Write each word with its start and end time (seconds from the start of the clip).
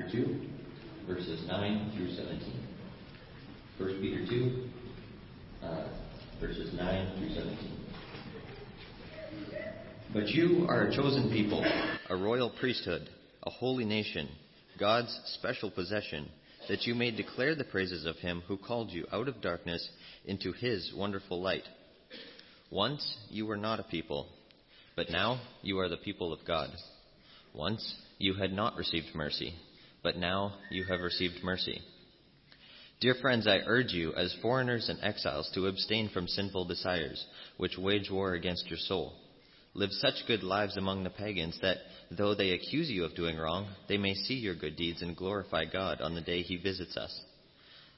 chapter 0.00 0.24
2, 0.24 0.40
verses 1.06 1.44
9 1.46 1.92
through 1.96 2.10
17. 2.14 2.66
1 3.78 4.00
Peter 4.00 4.26
2, 4.26 4.68
uh, 5.62 5.88
verses 6.40 6.72
9 6.74 7.18
through 7.18 7.34
17. 7.34 7.76
But 10.12 10.28
you 10.28 10.66
are 10.68 10.88
a 10.88 10.96
chosen 10.96 11.30
people, 11.30 11.64
a 12.08 12.16
royal 12.16 12.50
priesthood, 12.50 13.08
a 13.42 13.50
holy 13.50 13.84
nation, 13.84 14.28
God's 14.78 15.18
special 15.38 15.70
possession, 15.70 16.28
that 16.68 16.82
you 16.82 16.94
may 16.94 17.10
declare 17.10 17.54
the 17.54 17.64
praises 17.64 18.06
of 18.06 18.16
him 18.16 18.42
who 18.46 18.56
called 18.56 18.90
you 18.90 19.06
out 19.12 19.28
of 19.28 19.40
darkness 19.40 19.88
into 20.24 20.52
his 20.52 20.92
wonderful 20.96 21.40
light. 21.40 21.64
Once 22.70 23.16
you 23.28 23.46
were 23.46 23.56
not 23.56 23.80
a 23.80 23.84
people, 23.84 24.28
but 24.96 25.10
now 25.10 25.40
you 25.62 25.78
are 25.78 25.88
the 25.88 25.96
people 25.96 26.32
of 26.32 26.44
God. 26.46 26.70
Once 27.54 27.94
you 28.18 28.34
had 28.34 28.52
not 28.52 28.76
received 28.76 29.14
mercy, 29.14 29.54
but 30.02 30.16
now 30.16 30.54
you 30.70 30.84
have 30.84 31.00
received 31.00 31.42
mercy. 31.42 31.80
Dear 33.00 33.14
friends, 33.14 33.46
I 33.46 33.60
urge 33.66 33.92
you, 33.92 34.12
as 34.14 34.36
foreigners 34.42 34.90
and 34.90 34.98
exiles, 35.02 35.50
to 35.54 35.66
abstain 35.66 36.10
from 36.10 36.28
sinful 36.28 36.66
desires, 36.66 37.24
which 37.56 37.78
wage 37.78 38.10
war 38.10 38.34
against 38.34 38.68
your 38.68 38.78
soul. 38.78 39.14
Live 39.72 39.90
such 39.92 40.26
good 40.26 40.42
lives 40.42 40.76
among 40.76 41.04
the 41.04 41.10
pagans 41.10 41.58
that, 41.62 41.78
though 42.10 42.34
they 42.34 42.50
accuse 42.50 42.90
you 42.90 43.04
of 43.04 43.14
doing 43.14 43.38
wrong, 43.38 43.68
they 43.88 43.96
may 43.96 44.14
see 44.14 44.34
your 44.34 44.54
good 44.54 44.76
deeds 44.76 45.00
and 45.00 45.16
glorify 45.16 45.64
God 45.64 46.00
on 46.00 46.14
the 46.14 46.20
day 46.20 46.42
he 46.42 46.56
visits 46.56 46.96
us. 46.96 47.18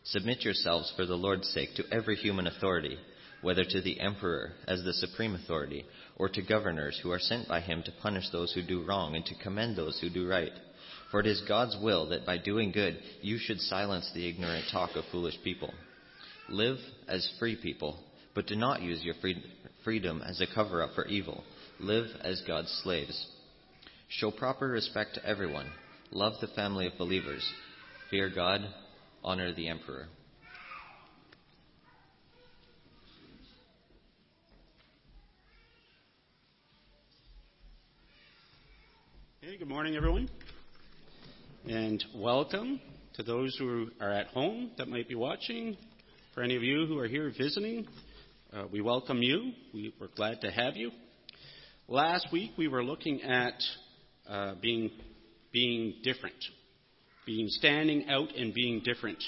Submit 0.04 0.42
yourselves 0.42 0.92
for 0.96 1.06
the 1.06 1.16
Lord's 1.16 1.48
sake 1.48 1.74
to 1.76 1.84
every 1.90 2.16
human 2.16 2.46
authority, 2.46 2.98
whether 3.40 3.64
to 3.64 3.80
the 3.80 4.00
emperor 4.00 4.52
as 4.68 4.84
the 4.84 4.92
supreme 4.92 5.34
authority, 5.34 5.84
or 6.16 6.28
to 6.28 6.42
governors 6.42 7.00
who 7.02 7.10
are 7.10 7.18
sent 7.18 7.48
by 7.48 7.60
him 7.60 7.82
to 7.84 7.92
punish 8.02 8.28
those 8.30 8.52
who 8.52 8.62
do 8.62 8.84
wrong 8.84 9.16
and 9.16 9.24
to 9.24 9.34
commend 9.42 9.74
those 9.76 9.98
who 10.00 10.10
do 10.10 10.28
right. 10.28 10.52
For 11.12 11.20
it 11.20 11.26
is 11.26 11.42
God's 11.46 11.76
will 11.80 12.08
that 12.08 12.26
by 12.26 12.38
doing 12.38 12.72
good 12.72 12.98
you 13.20 13.36
should 13.38 13.60
silence 13.60 14.10
the 14.14 14.26
ignorant 14.26 14.64
talk 14.72 14.96
of 14.96 15.04
foolish 15.12 15.36
people. 15.44 15.72
Live 16.48 16.78
as 17.06 17.30
free 17.38 17.54
people, 17.54 17.98
but 18.34 18.46
do 18.46 18.56
not 18.56 18.80
use 18.80 19.04
your 19.04 19.14
freedom 19.84 20.22
as 20.26 20.40
a 20.40 20.46
cover 20.52 20.82
up 20.82 20.94
for 20.94 21.04
evil. 21.06 21.44
Live 21.78 22.06
as 22.22 22.42
God's 22.46 22.70
slaves. 22.82 23.26
Show 24.08 24.30
proper 24.30 24.68
respect 24.68 25.14
to 25.14 25.26
everyone. 25.26 25.66
Love 26.10 26.32
the 26.40 26.46
family 26.48 26.86
of 26.86 26.96
believers. 26.96 27.46
Fear 28.10 28.30
God. 28.34 28.62
Honor 29.22 29.54
the 29.54 29.68
emperor. 29.68 30.06
Hey, 39.42 39.58
good 39.58 39.68
morning, 39.68 39.94
everyone. 39.94 40.28
And 41.68 42.04
welcome 42.12 42.80
to 43.14 43.22
those 43.22 43.54
who 43.56 43.86
are 44.00 44.10
at 44.10 44.26
home 44.28 44.72
that 44.78 44.88
might 44.88 45.08
be 45.08 45.14
watching. 45.14 45.76
For 46.34 46.42
any 46.42 46.56
of 46.56 46.64
you 46.64 46.86
who 46.86 46.98
are 46.98 47.06
here 47.06 47.32
visiting, 47.38 47.86
uh, 48.52 48.64
we 48.72 48.80
welcome 48.80 49.22
you. 49.22 49.52
We, 49.72 49.94
we're 50.00 50.08
glad 50.16 50.40
to 50.40 50.50
have 50.50 50.76
you. 50.76 50.90
Last 51.86 52.26
week 52.32 52.50
we 52.58 52.66
were 52.66 52.82
looking 52.82 53.22
at 53.22 53.54
uh, 54.28 54.54
being 54.60 54.90
being 55.52 55.94
different, 56.02 56.34
being 57.26 57.46
standing 57.48 58.08
out 58.08 58.34
and 58.34 58.52
being 58.52 58.82
different 58.84 59.22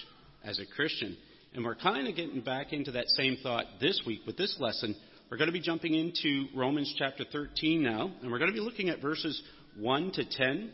as 0.45 0.59
a 0.59 0.67
Christian, 0.75 1.17
and 1.55 1.65
we're 1.65 1.77
kind 1.77 2.09
of 2.09 2.17
getting 2.17 2.41
back 2.41 2.73
into 2.73 2.91
that 2.93 3.07
same 3.11 3.37
thought 3.45 3.67
this 3.81 4.03
week 4.05 4.23
with 4.27 4.37
this 4.37 4.57
lesson. 4.59 4.97
We're 5.31 5.37
going 5.37 5.49
to 5.49 5.53
be 5.53 5.61
jumping 5.61 5.95
into 5.95 6.47
Romans 6.53 6.93
chapter 6.99 7.25
13 7.31 7.81
now, 7.81 8.11
and 8.23 8.33
we're 8.33 8.41
going 8.41 8.51
to 8.51 8.57
be 8.57 8.65
looking 8.65 8.89
at 8.89 9.01
verses 9.01 9.41
1 9.79 10.13
to 10.15 10.25
10. 10.29 10.73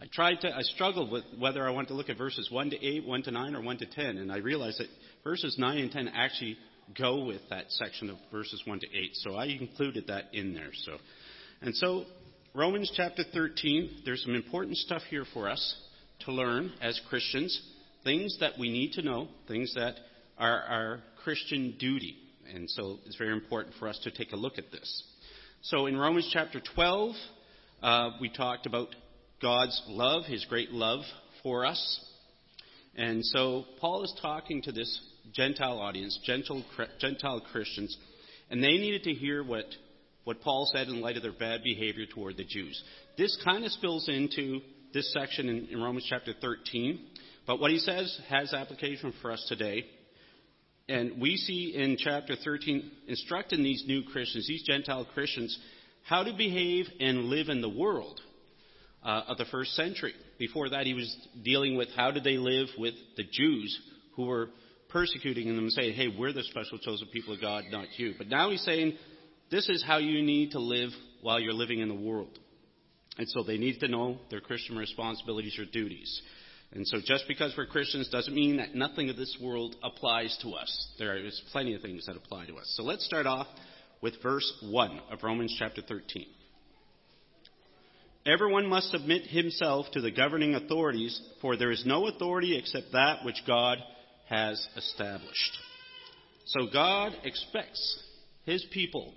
I 0.00 0.06
tried 0.12 0.40
to, 0.42 0.54
I 0.54 0.60
struggled 0.62 1.10
with 1.10 1.24
whether 1.38 1.66
I 1.66 1.70
wanted 1.70 1.88
to 1.88 1.94
look 1.94 2.10
at 2.10 2.18
verses 2.18 2.50
1 2.50 2.70
to 2.70 2.84
8, 2.84 3.06
1 3.06 3.22
to 3.22 3.30
9, 3.30 3.54
or 3.56 3.62
1 3.62 3.78
to 3.78 3.86
10, 3.86 4.18
and 4.18 4.30
I 4.30 4.38
realized 4.38 4.78
that 4.78 4.88
verses 5.24 5.56
9 5.58 5.78
and 5.78 5.90
10 5.90 6.08
actually 6.08 6.58
go 6.96 7.24
with 7.24 7.40
that 7.48 7.64
section 7.70 8.10
of 8.10 8.16
verses 8.30 8.62
1 8.66 8.80
to 8.80 8.86
8. 8.86 9.10
So 9.14 9.34
I 9.34 9.46
included 9.46 10.08
that 10.08 10.24
in 10.34 10.52
there. 10.52 10.70
So, 10.84 10.96
and 11.62 11.74
so 11.74 12.04
Romans 12.54 12.92
chapter 12.94 13.24
13, 13.32 14.02
there's 14.04 14.22
some 14.22 14.34
important 14.34 14.76
stuff 14.76 15.02
here 15.08 15.24
for 15.32 15.48
us 15.48 15.76
to 16.20 16.32
learn 16.32 16.72
as 16.82 17.00
Christians, 17.08 17.58
things 18.04 18.36
that 18.40 18.52
we 18.58 18.70
need 18.70 18.92
to 18.92 19.02
know, 19.02 19.28
things 19.48 19.72
that 19.74 19.94
are 20.38 20.60
our 20.62 21.00
Christian 21.24 21.74
duty. 21.78 22.16
And 22.54 22.68
so 22.70 22.98
it's 23.06 23.16
very 23.16 23.32
important 23.32 23.74
for 23.78 23.88
us 23.88 23.98
to 24.04 24.10
take 24.10 24.32
a 24.32 24.36
look 24.36 24.58
at 24.58 24.70
this. 24.70 25.02
So 25.62 25.86
in 25.86 25.96
Romans 25.96 26.28
chapter 26.32 26.60
12, 26.74 27.14
uh, 27.82 28.10
we 28.20 28.28
talked 28.28 28.66
about 28.66 28.88
God's 29.40 29.80
love, 29.88 30.24
His 30.24 30.44
great 30.46 30.70
love 30.70 31.00
for 31.42 31.66
us. 31.66 32.00
And 32.96 33.24
so 33.24 33.64
Paul 33.80 34.04
is 34.04 34.14
talking 34.22 34.62
to 34.62 34.72
this 34.72 35.00
Gentile 35.32 35.78
audience, 35.78 36.18
Gentile, 36.24 36.64
Gentile 36.98 37.40
Christians, 37.52 37.96
and 38.50 38.62
they 38.62 38.78
needed 38.78 39.02
to 39.04 39.12
hear 39.12 39.44
what, 39.44 39.66
what 40.24 40.40
Paul 40.40 40.70
said 40.72 40.88
in 40.88 41.00
light 41.00 41.16
of 41.16 41.22
their 41.22 41.32
bad 41.32 41.62
behavior 41.62 42.06
toward 42.06 42.36
the 42.36 42.44
Jews. 42.44 42.82
This 43.18 43.36
kind 43.44 43.64
of 43.64 43.72
spills 43.72 44.08
into 44.08 44.60
this 44.94 45.12
section 45.12 45.48
in, 45.48 45.66
in 45.66 45.82
Romans 45.82 46.06
chapter 46.08 46.32
13, 46.40 47.00
but 47.46 47.60
what 47.60 47.70
he 47.70 47.78
says 47.78 48.18
has 48.28 48.54
application 48.54 49.12
for 49.20 49.30
us 49.30 49.44
today. 49.48 49.84
And 50.88 51.20
we 51.20 51.36
see 51.36 51.74
in 51.76 51.96
chapter 51.98 52.36
13 52.42 52.90
instructing 53.08 53.62
these 53.62 53.84
new 53.86 54.04
Christians, 54.04 54.46
these 54.46 54.62
Gentile 54.62 55.06
Christians, 55.12 55.58
how 56.04 56.22
to 56.22 56.32
behave 56.32 56.86
and 57.00 57.24
live 57.24 57.48
in 57.48 57.60
the 57.60 57.68
world 57.68 58.20
uh, 59.02 59.22
of 59.28 59.38
the 59.38 59.44
first 59.46 59.74
century. 59.74 60.14
Before 60.38 60.68
that, 60.70 60.86
he 60.86 60.94
was 60.94 61.14
dealing 61.44 61.76
with 61.76 61.88
how 61.96 62.10
did 62.10 62.24
they 62.24 62.36
live 62.36 62.68
with 62.78 62.94
the 63.16 63.24
Jews 63.30 63.80
who 64.16 64.26
were 64.26 64.50
persecuting 64.88 65.48
them 65.48 65.58
and 65.58 65.72
saying, 65.72 65.94
hey, 65.94 66.08
we're 66.08 66.32
the 66.32 66.42
special 66.44 66.78
chosen 66.78 67.08
people 67.12 67.34
of 67.34 67.40
God, 67.40 67.64
not 67.70 67.86
you. 67.96 68.14
But 68.16 68.28
now 68.28 68.50
he's 68.50 68.62
saying, 68.62 68.96
this 69.50 69.68
is 69.68 69.84
how 69.86 69.98
you 69.98 70.22
need 70.22 70.52
to 70.52 70.58
live 70.58 70.90
while 71.22 71.38
you're 71.38 71.52
living 71.52 71.80
in 71.80 71.88
the 71.88 71.94
world. 71.94 72.38
And 73.18 73.28
so 73.28 73.42
they 73.42 73.58
need 73.58 73.80
to 73.80 73.88
know 73.88 74.18
their 74.30 74.40
Christian 74.40 74.76
responsibilities 74.76 75.58
or 75.58 75.64
duties. 75.64 76.20
And 76.72 76.86
so 76.86 76.98
just 77.04 77.24
because 77.28 77.54
we're 77.56 77.66
Christians 77.66 78.08
doesn't 78.08 78.34
mean 78.34 78.58
that 78.58 78.74
nothing 78.74 79.08
of 79.08 79.16
this 79.16 79.36
world 79.40 79.76
applies 79.82 80.36
to 80.42 80.50
us. 80.50 80.88
There 80.98 81.16
is 81.16 81.40
plenty 81.52 81.74
of 81.74 81.80
things 81.80 82.06
that 82.06 82.16
apply 82.16 82.46
to 82.46 82.56
us. 82.56 82.72
So 82.76 82.82
let's 82.82 83.04
start 83.06 83.26
off 83.26 83.46
with 84.02 84.14
verse 84.22 84.50
1 84.62 85.00
of 85.10 85.22
Romans 85.22 85.54
chapter 85.58 85.80
13. 85.80 86.26
Everyone 88.26 88.66
must 88.66 88.90
submit 88.90 89.26
himself 89.28 89.86
to 89.92 90.00
the 90.00 90.10
governing 90.10 90.56
authorities, 90.56 91.20
for 91.40 91.56
there 91.56 91.70
is 91.70 91.84
no 91.86 92.08
authority 92.08 92.58
except 92.58 92.86
that 92.92 93.24
which 93.24 93.40
God 93.46 93.78
has 94.28 94.66
established. 94.76 95.58
So 96.46 96.66
God 96.72 97.12
expects 97.22 98.02
his 98.44 98.66
people 98.72 99.14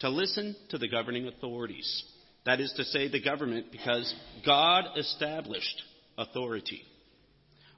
to 0.00 0.08
listen 0.08 0.56
to 0.70 0.78
the 0.78 0.88
governing 0.88 1.28
authorities. 1.28 2.04
That 2.44 2.60
is 2.60 2.72
to 2.76 2.84
say, 2.84 3.08
the 3.08 3.22
government, 3.22 3.66
because 3.70 4.12
God 4.44 4.84
established 4.96 5.82
authority. 6.18 6.82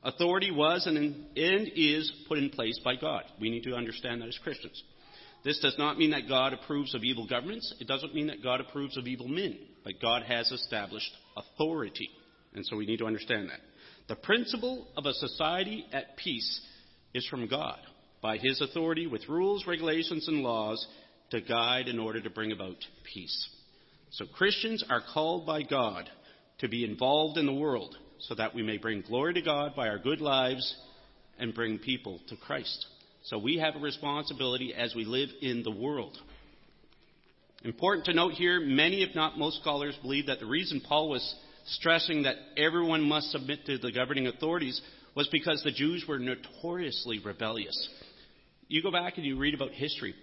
Authority 0.03 0.51
was 0.51 0.87
and 0.87 1.27
is 1.37 2.11
put 2.29 2.39
in 2.39 2.49
place 2.49 2.81
by 2.83 2.97
God. 2.97 3.25
We 3.41 3.51
need 3.51 3.65
to 3.65 3.75
understand 3.75 4.23
that 4.23 4.29
as 4.29 4.39
Christians. 4.43 4.83
This 5.45 5.59
does 5.59 5.75
not 5.77 5.99
mean 5.99 6.11
that 6.11 6.29
God 6.29 6.53
approves 6.53 6.95
of 6.95 7.03
evil 7.03 7.27
governments. 7.27 7.75
It 7.81 7.89
doesn't 7.89 8.15
mean 8.15 8.29
that 8.29 8.43
God 8.43 8.61
approves 8.61 8.97
of 8.97 9.07
evil 9.07 9.29
men. 9.29 9.59
But 9.85 10.01
God 10.01 10.23
has 10.23 10.51
established 10.53 11.11
authority. 11.37 12.09
And 12.55 12.65
so 12.65 12.77
we 12.77 12.87
need 12.87 12.99
to 12.99 13.07
understand 13.07 13.49
that. 13.49 13.61
The 14.09 14.17
principle 14.17 14.87
of 14.97 15.07
a 15.07 15.15
society 15.15 15.85
at 15.93 16.17
peace 16.17 16.61
is 17.15 17.27
from 17.27 17.49
God 17.49 17.79
by 18.21 18.39
His 18.39 18.61
authority 18.61 19.07
with 19.07 19.29
rules, 19.29 19.67
regulations, 19.67 20.29
and 20.29 20.43
laws 20.43 20.87
to 21.31 21.41
guide 21.41 21.89
in 21.89 21.99
order 21.99 22.21
to 22.21 22.31
bring 22.31 22.53
about 22.53 22.77
peace. 23.13 23.49
So 24.11 24.27
Christians 24.27 24.85
are 24.89 25.03
called 25.13 25.47
by 25.47 25.63
God 25.63 26.09
to 26.59 26.69
be 26.69 26.85
involved 26.85 27.39
in 27.39 27.47
the 27.47 27.55
world 27.55 27.97
so 28.21 28.35
that 28.35 28.55
we 28.55 28.63
may 28.63 28.77
bring 28.77 29.03
glory 29.03 29.35
to 29.35 29.43
God 29.43 29.75
by 29.75 29.89
our 29.89 29.99
good 29.99 30.21
lives 30.21 30.77
and 31.39 31.55
bring 31.55 31.79
people 31.79 32.21
to 32.29 32.37
Christ. 32.37 32.87
So 33.25 33.39
we 33.39 33.59
have 33.59 33.77
a 33.77 33.81
responsibility 33.81 34.75
as 34.75 34.95
we 34.95 35.05
live 35.05 35.29
in 35.41 35.63
the 35.63 35.71
world. 35.71 36.19
Important 37.65 38.07
to 38.07 38.15
note 38.15 38.33
here, 38.33 38.61
many, 38.61 39.03
if 39.03 39.15
not 39.15 39.39
most 39.39 39.61
scholars, 39.61 39.97
believe 40.03 40.27
that 40.27 40.41
the 40.41 40.47
reason 40.47 40.81
Paul 40.81 41.09
was 41.09 41.35
stressing 41.67 42.25
that 42.25 42.37
everyone 42.57 43.03
must 43.03 43.31
submit 43.31 43.65
to 43.67 43.79
the 43.79 43.93
governing 43.93 44.27
authorities 44.27 44.81
was 45.15 45.29
because 45.29 45.63
the 45.63 45.71
Jews 45.71 46.05
were 46.09 46.19
notoriously 46.19 47.21
rebellious. 47.21 47.89
You 48.67 48.83
go 48.83 48.91
back 48.91 49.17
and 49.17 49.27
you 49.27 49.39
read 49.39 49.55
about 49.55 49.71
history, 49.71 50.15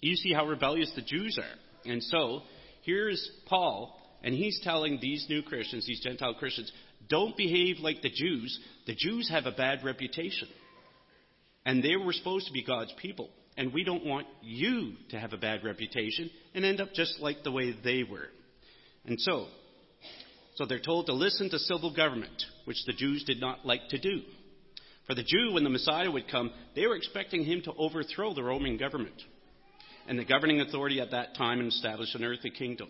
you 0.00 0.16
see 0.16 0.32
how 0.32 0.46
rebellious 0.46 0.90
the 0.96 1.02
Jews 1.02 1.38
are. 1.38 1.90
And 1.90 2.02
so, 2.02 2.40
here's 2.82 3.30
Paul, 3.46 3.96
and 4.22 4.34
he's 4.34 4.60
telling 4.64 4.98
these 5.00 5.26
new 5.28 5.42
Christians, 5.42 5.86
these 5.86 6.00
Gentile 6.00 6.34
Christians, 6.34 6.72
don't 7.08 7.36
behave 7.36 7.78
like 7.78 8.02
the 8.02 8.10
Jews. 8.10 8.58
The 8.86 8.94
Jews 8.94 9.28
have 9.30 9.46
a 9.46 9.52
bad 9.52 9.84
reputation. 9.84 10.48
And 11.66 11.82
they 11.82 11.96
were 11.96 12.12
supposed 12.12 12.46
to 12.46 12.52
be 12.52 12.64
God's 12.64 12.92
people. 13.00 13.30
And 13.56 13.72
we 13.72 13.84
don't 13.84 14.04
want 14.04 14.26
you 14.42 14.94
to 15.10 15.18
have 15.18 15.32
a 15.32 15.38
bad 15.38 15.64
reputation 15.64 16.30
and 16.54 16.64
end 16.64 16.80
up 16.80 16.92
just 16.92 17.20
like 17.20 17.42
the 17.44 17.52
way 17.52 17.74
they 17.84 18.02
were. 18.02 18.28
And 19.06 19.20
so, 19.20 19.46
so 20.56 20.66
they're 20.66 20.80
told 20.80 21.06
to 21.06 21.12
listen 21.12 21.50
to 21.50 21.58
civil 21.58 21.94
government. 21.94 22.42
which 22.64 22.84
the 22.86 22.92
Jews 22.92 23.24
did 23.24 23.40
not 23.40 23.64
like 23.64 23.88
to 23.90 23.98
do. 23.98 24.22
For 25.06 25.14
the 25.14 25.22
Jew, 25.22 25.52
when 25.52 25.64
the 25.64 25.70
Messiah 25.70 26.10
would 26.10 26.30
come, 26.30 26.50
they 26.74 26.86
were 26.86 26.96
expecting 26.96 27.44
him 27.44 27.60
to 27.62 27.74
overthrow 27.74 28.32
the 28.34 28.42
Roman 28.42 28.78
government 28.78 29.20
and 30.08 30.18
the 30.18 30.24
governing 30.24 30.60
authority 30.60 31.00
at 31.00 31.10
that 31.10 31.34
time 31.36 31.60
and 31.60 31.68
establish 31.68 32.14
an 32.14 32.24
earthly 32.24 32.50
kingdom. 32.50 32.88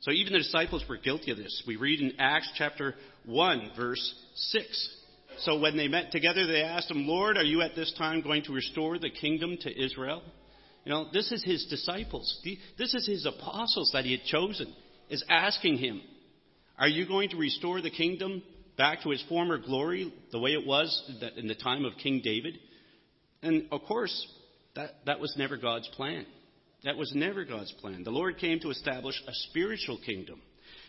So 0.00 0.10
even 0.10 0.32
the 0.32 0.38
disciples 0.38 0.84
were 0.88 0.96
guilty 0.96 1.30
of 1.30 1.36
this. 1.36 1.62
We 1.66 1.76
read 1.76 2.00
in 2.00 2.12
Acts 2.18 2.50
chapter 2.56 2.94
1, 3.26 3.72
verse 3.76 4.14
6. 4.34 4.96
So 5.40 5.58
when 5.58 5.76
they 5.76 5.88
met 5.88 6.12
together, 6.12 6.46
they 6.46 6.62
asked 6.62 6.90
him, 6.90 7.06
Lord, 7.06 7.38
are 7.38 7.44
you 7.44 7.62
at 7.62 7.74
this 7.74 7.92
time 7.96 8.20
going 8.20 8.42
to 8.44 8.52
restore 8.52 8.98
the 8.98 9.10
kingdom 9.10 9.56
to 9.62 9.84
Israel? 9.84 10.22
You 10.84 10.92
know, 10.92 11.06
this 11.12 11.32
is 11.32 11.42
his 11.42 11.66
disciples. 11.66 12.40
This 12.78 12.94
is 12.94 13.06
his 13.06 13.26
apostles 13.26 13.90
that 13.92 14.04
he 14.04 14.12
had 14.12 14.24
chosen, 14.24 14.74
is 15.08 15.24
asking 15.28 15.78
him, 15.78 16.02
Are 16.78 16.88
you 16.88 17.06
going 17.06 17.30
to 17.30 17.36
restore 17.36 17.80
the 17.80 17.90
kingdom 17.90 18.42
back 18.76 19.02
to 19.02 19.12
its 19.12 19.24
former 19.28 19.58
glory, 19.58 20.12
the 20.32 20.38
way 20.38 20.50
it 20.50 20.66
was 20.66 21.10
in 21.36 21.48
the 21.48 21.54
time 21.54 21.84
of 21.84 21.92
King 22.02 22.20
David? 22.22 22.58
And 23.42 23.66
of 23.72 23.82
course, 23.82 24.26
that, 24.76 24.90
that 25.06 25.20
was 25.20 25.34
never 25.38 25.56
God's 25.56 25.88
plan. 25.88 26.26
That 26.84 26.96
was 26.96 27.12
never 27.14 27.44
God's 27.44 27.72
plan. 27.72 28.04
The 28.04 28.10
Lord 28.10 28.38
came 28.38 28.60
to 28.60 28.70
establish 28.70 29.20
a 29.26 29.32
spiritual 29.48 29.98
kingdom, 30.04 30.40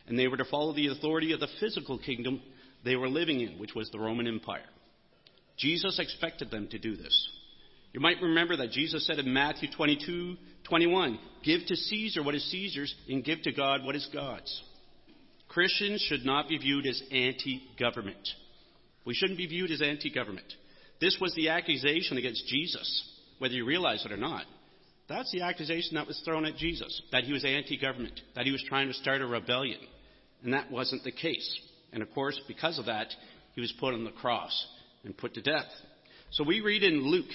and 0.08 0.18
they 0.20 0.28
were 0.28 0.38
to 0.38 0.46
follow 0.46 0.74
the 0.74 0.88
authority 0.88 1.34
of 1.34 1.40
the 1.40 1.50
physical 1.60 1.98
kingdom 1.98 2.42
they 2.84 2.96
were 2.96 3.10
living 3.10 3.42
in, 3.42 3.60
which 3.60 3.76
was 3.76 3.90
the 3.92 4.00
Roman 4.00 4.28
Empire. 4.28 4.66
Jesus 5.58 6.00
expected 6.00 6.50
them 6.50 6.68
to 6.70 6.80
do 6.80 6.96
this. 6.96 7.30
You 7.94 8.00
might 8.00 8.22
remember 8.22 8.58
that 8.58 8.72
Jesus 8.72 9.06
said 9.06 9.20
in 9.20 9.34
Matthew 9.34 9.70
22, 9.76 10.38
21, 10.64 11.20
Give 11.44 11.60
to 11.68 11.76
Caesar 11.76 12.24
what 12.24 12.36
is 12.36 12.50
Caesar's, 12.50 12.94
and 13.10 13.24
give 13.24 13.42
to 13.44 13.52
God 13.52 13.84
what 13.84 13.96
is 13.96 14.10
God's. 14.14 14.64
Christians 15.50 16.02
should 16.02 16.26
not 16.26 16.48
be 16.48 16.58
viewed 16.58 16.88
as 16.88 17.02
anti 17.12 17.62
government. 17.78 18.28
We 19.06 19.14
shouldn't 19.14 19.38
be 19.38 19.48
viewed 19.48 19.72
as 19.72 19.82
anti 19.82 20.10
government. 20.10 20.54
This 21.02 21.18
was 21.20 21.34
the 21.36 21.50
accusation 21.50 22.18
against 22.18 22.48
Jesus, 22.48 23.18
whether 23.40 23.54
you 23.54 23.66
realize 23.66 24.06
it 24.06 24.12
or 24.12 24.18
not. 24.18 24.46
That's 25.10 25.32
the 25.32 25.42
accusation 25.42 25.96
that 25.96 26.08
was 26.08 26.22
thrown 26.24 26.46
at 26.46 26.56
Jesus, 26.56 27.02
that 27.12 27.26
he 27.26 27.34
was 27.34 27.44
anti 27.44 27.78
government, 27.78 28.22
that 28.36 28.46
he 28.46 28.52
was 28.52 28.64
trying 28.70 28.88
to 28.88 28.94
start 28.94 29.22
a 29.22 29.28
rebellion. 29.28 29.80
And 30.44 30.54
that 30.54 30.72
wasn't 30.72 31.04
the 31.04 31.12
case. 31.12 31.60
And 31.94 32.02
of 32.02 32.12
course, 32.14 32.40
because 32.48 32.80
of 32.80 32.86
that, 32.86 33.08
he 33.54 33.62
was 33.62 33.74
put 33.80 33.94
on 33.94 34.04
the 34.04 34.12
cross 34.12 34.68
and 35.04 35.18
put 35.18 35.34
to 35.34 35.42
death. 35.42 35.66
So 36.32 36.44
we 36.44 36.62
read 36.62 36.84
in 36.84 37.04
Luke 37.04 37.30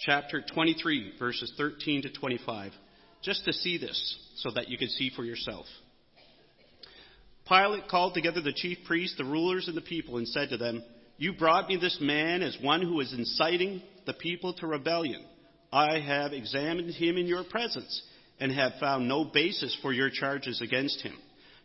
chapter 0.00 0.42
23, 0.42 1.12
verses 1.18 1.52
13 1.56 2.02
to 2.02 2.12
25, 2.12 2.72
just 3.22 3.44
to 3.44 3.52
see 3.52 3.78
this, 3.78 4.18
so 4.36 4.50
that 4.50 4.68
you 4.68 4.76
can 4.76 4.88
see 4.88 5.10
for 5.14 5.24
yourself. 5.24 5.66
Pilate 7.48 7.88
called 7.88 8.14
together 8.14 8.40
the 8.40 8.52
chief 8.52 8.78
priests, 8.86 9.16
the 9.16 9.24
rulers, 9.24 9.68
and 9.68 9.76
the 9.76 9.82
people, 9.82 10.16
and 10.16 10.26
said 10.28 10.50
to 10.50 10.56
them, 10.56 10.82
You 11.18 11.34
brought 11.34 11.68
me 11.68 11.76
this 11.76 11.98
man 12.00 12.42
as 12.42 12.56
one 12.60 12.82
who 12.82 13.00
is 13.00 13.12
inciting 13.12 13.82
the 14.06 14.14
people 14.14 14.54
to 14.54 14.66
rebellion. 14.66 15.24
I 15.72 16.00
have 16.00 16.32
examined 16.32 16.94
him 16.94 17.16
in 17.16 17.26
your 17.26 17.44
presence 17.44 18.02
and 18.40 18.52
have 18.52 18.72
found 18.80 19.08
no 19.08 19.24
basis 19.24 19.76
for 19.82 19.92
your 19.92 20.10
charges 20.10 20.60
against 20.60 21.00
him. 21.02 21.14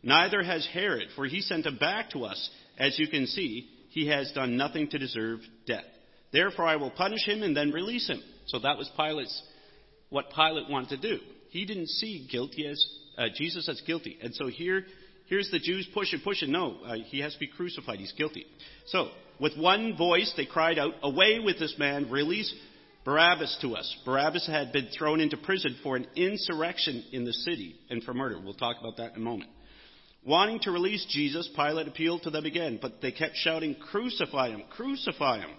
Neither 0.04 0.44
has 0.44 0.68
Herod, 0.74 1.10
for 1.16 1.26
he 1.26 1.42
sent 1.42 1.66
him 1.66 1.78
back 1.78 2.12
to 2.12 2.26
us. 2.26 2.50
As 2.78 2.98
you 3.00 3.08
can 3.08 3.26
see, 3.28 3.68
he 3.90 4.08
has 4.08 4.32
done 4.34 4.58
nothing 4.58 4.90
to 4.90 5.00
deserve 5.00 5.40
death. 5.66 5.86
Therefore, 6.32 6.66
I 6.66 6.76
will 6.76 6.92
punish 6.92 7.26
him 7.26 7.44
and 7.44 7.56
then 7.56 7.72
release 7.72 8.08
him. 8.08 8.22
So 8.48 8.60
that 8.60 8.78
was 8.78 8.90
Pilate's, 8.96 9.42
what 10.10 10.30
Pilate 10.30 10.70
wanted 10.70 11.02
to 11.02 11.10
do. 11.10 11.20
He 11.50 11.66
didn't 11.66 11.88
see 11.88 12.28
guilty 12.30 12.68
as, 12.68 12.86
uh, 13.18 13.26
Jesus 13.34 13.68
as 13.70 13.82
guilty. 13.88 14.18
And 14.22 14.36
so 14.36 14.48
here, 14.48 14.86
here's 15.28 15.50
the 15.52 15.60
Jews 15.60 15.88
pushing, 15.94 16.20
pushing. 16.22 16.52
No, 16.52 16.78
uh, 16.86 16.96
he 17.06 17.20
has 17.22 17.34
to 17.34 17.40
be 17.40 17.48
crucified. 17.48 18.00
He's 18.00 18.14
guilty. 18.14 18.46
So, 18.88 19.10
with 19.40 19.58
one 19.58 19.96
voice, 19.98 20.34
they 20.36 20.46
cried 20.46 20.80
out, 20.80 20.94
Away 21.04 21.40
with 21.40 21.60
this 21.60 21.76
man, 21.78 22.10
release 22.10 22.54
Barabbas 23.06 23.60
to 23.62 23.76
us. 23.76 23.96
Barabbas 24.06 24.48
had 24.48 24.74
been 24.74 24.90
thrown 24.98 25.22
into 25.22 25.38
prison 25.38 25.78
for 25.82 25.96
an 25.96 26.08
insurrection 26.16 27.06
in 27.14 27.24
the 27.24 27.34
city 27.34 27.76
and 27.90 28.04
for 28.04 28.14
murder. 28.14 28.40
We'll 28.44 28.54
talk 28.54 28.78
about 28.80 28.98
that 28.98 29.12
in 29.12 29.22
a 29.22 29.24
moment. 29.24 29.50
Wanting 30.26 30.60
to 30.62 30.72
release 30.72 31.06
Jesus, 31.10 31.50
Pilate 31.56 31.88
appealed 31.88 32.24
to 32.24 32.30
them 32.30 32.46
again, 32.46 32.80
but 32.82 33.02
they 33.02 33.12
kept 33.12 33.36
shouting, 33.38 33.76
Crucify 33.76 34.50
him! 34.50 34.64
Crucify 34.70 35.40
him! 35.40 35.52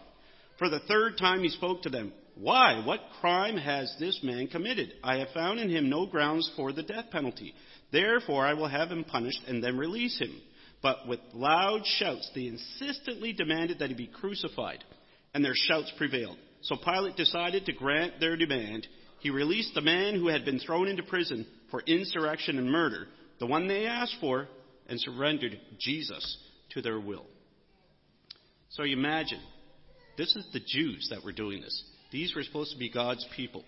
For 0.58 0.68
the 0.68 0.80
third 0.80 1.16
time 1.18 1.42
he 1.42 1.48
spoke 1.48 1.82
to 1.82 1.88
them. 1.88 2.12
Why? 2.34 2.84
What 2.84 3.00
crime 3.20 3.56
has 3.56 3.92
this 3.98 4.20
man 4.22 4.48
committed? 4.48 4.92
I 5.02 5.16
have 5.16 5.28
found 5.34 5.58
in 5.58 5.70
him 5.70 5.88
no 5.88 6.06
grounds 6.06 6.50
for 6.56 6.72
the 6.72 6.82
death 6.82 7.06
penalty. 7.10 7.54
Therefore 7.90 8.44
I 8.44 8.54
will 8.54 8.68
have 8.68 8.90
him 8.90 9.04
punished 9.04 9.40
and 9.48 9.62
then 9.62 9.78
release 9.78 10.18
him. 10.18 10.40
But 10.82 11.08
with 11.08 11.20
loud 11.32 11.84
shouts 11.84 12.30
they 12.34 12.46
insistently 12.46 13.32
demanded 13.32 13.78
that 13.78 13.88
he 13.88 13.94
be 13.94 14.06
crucified, 14.06 14.84
and 15.34 15.44
their 15.44 15.54
shouts 15.54 15.92
prevailed. 15.96 16.36
So 16.62 16.76
Pilate 16.76 17.16
decided 17.16 17.66
to 17.66 17.72
grant 17.72 18.20
their 18.20 18.36
demand. 18.36 18.86
He 19.20 19.30
released 19.30 19.74
the 19.74 19.80
man 19.80 20.14
who 20.14 20.28
had 20.28 20.44
been 20.44 20.60
thrown 20.60 20.86
into 20.86 21.02
prison 21.02 21.46
for 21.70 21.82
insurrection 21.86 22.58
and 22.58 22.70
murder, 22.70 23.08
the 23.40 23.46
one 23.46 23.68
they 23.68 23.86
asked 23.86 24.16
for, 24.20 24.48
and 24.88 25.00
surrendered 25.00 25.58
Jesus 25.78 26.38
to 26.70 26.82
their 26.82 26.98
will. 26.98 27.26
So 28.70 28.82
you 28.82 28.96
imagine, 28.96 29.40
this 30.16 30.34
is 30.34 30.46
the 30.52 30.60
Jews 30.66 31.08
that 31.10 31.24
were 31.24 31.32
doing 31.32 31.60
this. 31.60 31.84
These 32.10 32.34
were 32.34 32.42
supposed 32.42 32.72
to 32.72 32.78
be 32.78 32.90
God's 32.90 33.26
people. 33.36 33.64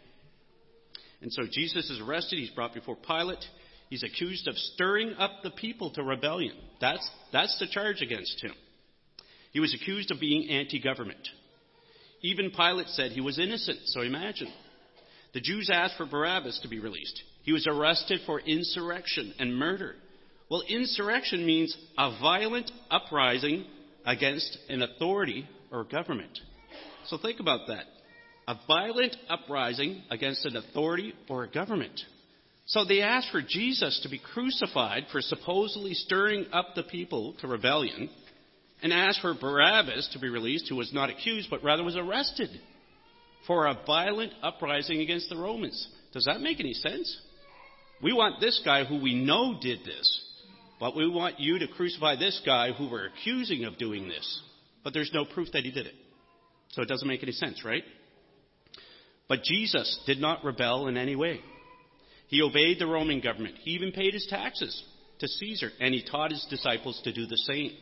And 1.21 1.33
so 1.33 1.43
Jesus 1.51 1.91
is 1.91 2.01
arrested. 2.01 2.39
He's 2.39 2.51
brought 2.51 2.75
before 2.75 2.97
Pilate. 2.97 3.45
He's 3.91 4.03
accused 4.03 4.49
of 4.49 4.57
stirring 4.57 5.15
up 5.19 5.43
the 5.43 5.51
people 5.51 5.91
to 5.93 6.03
rebellion. 6.03 6.55
That's, 6.81 7.09
that's 7.33 7.59
the 7.59 7.67
charge 7.67 8.01
against 8.01 8.43
him. 8.43 8.53
He 9.53 9.61
was 9.61 9.75
accused 9.75 10.11
of 10.11 10.21
being 10.21 10.49
anti 10.49 10.81
government. 10.81 11.29
Even 12.23 12.51
Pilate 12.51 12.89
said 12.89 13.13
he 13.13 13.21
was 13.21 13.39
innocent, 13.39 13.79
so 13.87 14.03
imagine. 14.03 14.53
The 15.33 15.41
Jews 15.41 15.71
asked 15.73 15.97
for 15.97 16.07
Barabbas 16.07 16.61
to 16.63 16.69
be 16.69 16.79
released. 16.79 17.23
He 17.43 17.53
was 17.53 17.67
arrested 17.67 18.21
for 18.27 18.41
insurrection 18.41 19.35
and 19.39 19.57
murder. 19.57 19.95
Well, 20.51 20.63
insurrection 20.69 21.47
means 21.47 21.77
a 21.97 22.19
violent 22.21 22.71
uprising 22.91 23.67
against 24.05 24.59
an 24.69 24.83
authority 24.83 25.49
or 25.71 25.85
government. 25.85 26.39
So 27.07 27.19
think 27.19 27.41
about 27.41 27.69
that. 27.69 27.85
A 28.49 28.57
violent 28.67 29.17
uprising 29.29 30.03
against 30.11 30.45
an 30.45 30.57
authority 30.57 31.15
or 31.29 31.45
a 31.45 31.51
government. 31.51 32.01
So 32.67 32.85
they 32.85 33.01
asked 33.01 33.31
for 33.31 33.43
Jesus 33.43 34.01
to 34.03 34.09
be 34.09 34.19
crucified 34.33 35.05
for 35.11 35.21
supposedly 35.21 35.95
stirring 35.95 36.47
up 36.53 36.75
the 36.75 36.83
people 36.83 37.35
to 37.41 37.49
rebellion 37.49 38.11
and 38.83 38.93
asked 38.93 39.21
for 39.21 39.35
Barabbas 39.35 40.11
to 40.13 40.19
be 40.19 40.29
released, 40.29 40.69
who 40.69 40.77
was 40.77 40.93
not 40.93 41.11
accused, 41.11 41.49
but 41.51 41.63
rather 41.63 41.85
was 41.85 41.97
arrested 41.97 42.51
for 43.47 43.67
a 43.67 43.79
violent 43.87 44.33
uprising 44.43 45.01
against 45.01 45.29
the 45.29 45.37
Romans. 45.37 45.89
Does 46.13 46.25
that 46.25 46.41
make 46.41 46.61
any 46.61 46.73
sense? 46.73 47.21
We 48.03 48.13
want 48.13 48.41
this 48.41 48.61
guy 48.65 48.85
who 48.85 49.01
we 49.01 49.15
know 49.15 49.59
did 49.61 49.81
this, 49.85 50.25
but 50.79 50.97
we 50.97 51.09
want 51.09 51.39
you 51.39 51.59
to 51.59 51.69
crucify 51.69 52.17
this 52.17 52.41
guy 52.45 52.73
who 52.73 52.91
we're 52.91 53.09
accusing 53.09 53.65
of 53.65 53.79
doing 53.79 54.09
this. 54.09 54.43
But 54.83 54.95
there's 54.95 55.11
no 55.13 55.25
proof 55.27 55.49
that 55.53 55.65
he 55.65 55.71
did 55.71 55.87
it. 55.87 55.95
So 56.71 56.83
it 56.83 56.89
doesn't 56.89 57.07
make 57.07 57.23
any 57.23 57.33
sense, 57.33 57.65
right? 57.65 57.85
But 59.29 59.43
Jesus 59.43 60.01
did 60.07 60.19
not 60.19 60.45
rebel 60.45 60.89
in 60.89 60.97
any 60.97 61.15
way. 61.15 61.41
He 62.29 62.43
obeyed 62.43 62.79
the 62.79 62.87
Roman 62.87 63.21
government. 63.21 63.57
He 63.63 63.73
even 63.73 63.93
paid 63.93 64.15
his 64.15 64.27
taxes 64.31 64.83
to 65.19 65.29
Caesar, 65.29 65.71
and 65.81 65.93
he 65.93 66.03
taught 66.03 66.31
his 66.31 66.47
disciples 66.49 67.01
to 67.05 67.13
do 67.13 67.27
the 67.27 67.37
same. 67.37 67.73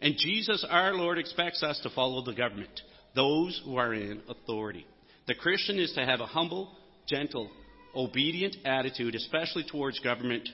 And 0.00 0.16
Jesus, 0.18 0.66
our 0.68 0.94
Lord, 0.94 1.18
expects 1.18 1.62
us 1.62 1.78
to 1.82 1.90
follow 1.90 2.24
the 2.24 2.34
government, 2.34 2.80
those 3.14 3.60
who 3.64 3.76
are 3.76 3.94
in 3.94 4.22
authority. 4.28 4.86
The 5.26 5.34
Christian 5.34 5.78
is 5.78 5.92
to 5.92 6.04
have 6.04 6.20
a 6.20 6.26
humble, 6.26 6.72
gentle, 7.06 7.50
obedient 7.94 8.56
attitude, 8.64 9.14
especially 9.14 9.64
towards 9.70 9.98
government, 10.00 10.48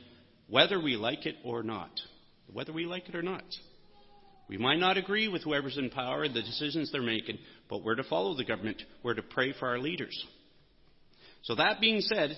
whether 0.48 0.80
we 0.80 0.96
like 0.96 1.26
it 1.26 1.36
or 1.44 1.62
not. 1.62 1.90
Whether 2.52 2.72
we 2.72 2.86
like 2.86 3.08
it 3.08 3.14
or 3.14 3.22
not. 3.22 3.44
We 4.48 4.58
might 4.58 4.78
not 4.78 4.98
agree 4.98 5.28
with 5.28 5.42
whoever's 5.42 5.78
in 5.78 5.90
power 5.90 6.24
and 6.24 6.34
the 6.34 6.42
decisions 6.42 6.92
they're 6.92 7.02
making, 7.02 7.38
but 7.68 7.82
we're 7.82 7.94
to 7.94 8.04
follow 8.04 8.34
the 8.36 8.44
government. 8.44 8.82
We're 9.02 9.14
to 9.14 9.22
pray 9.22 9.54
for 9.58 9.68
our 9.68 9.78
leaders. 9.78 10.14
So, 11.42 11.54
that 11.54 11.80
being 11.80 12.00
said, 12.00 12.36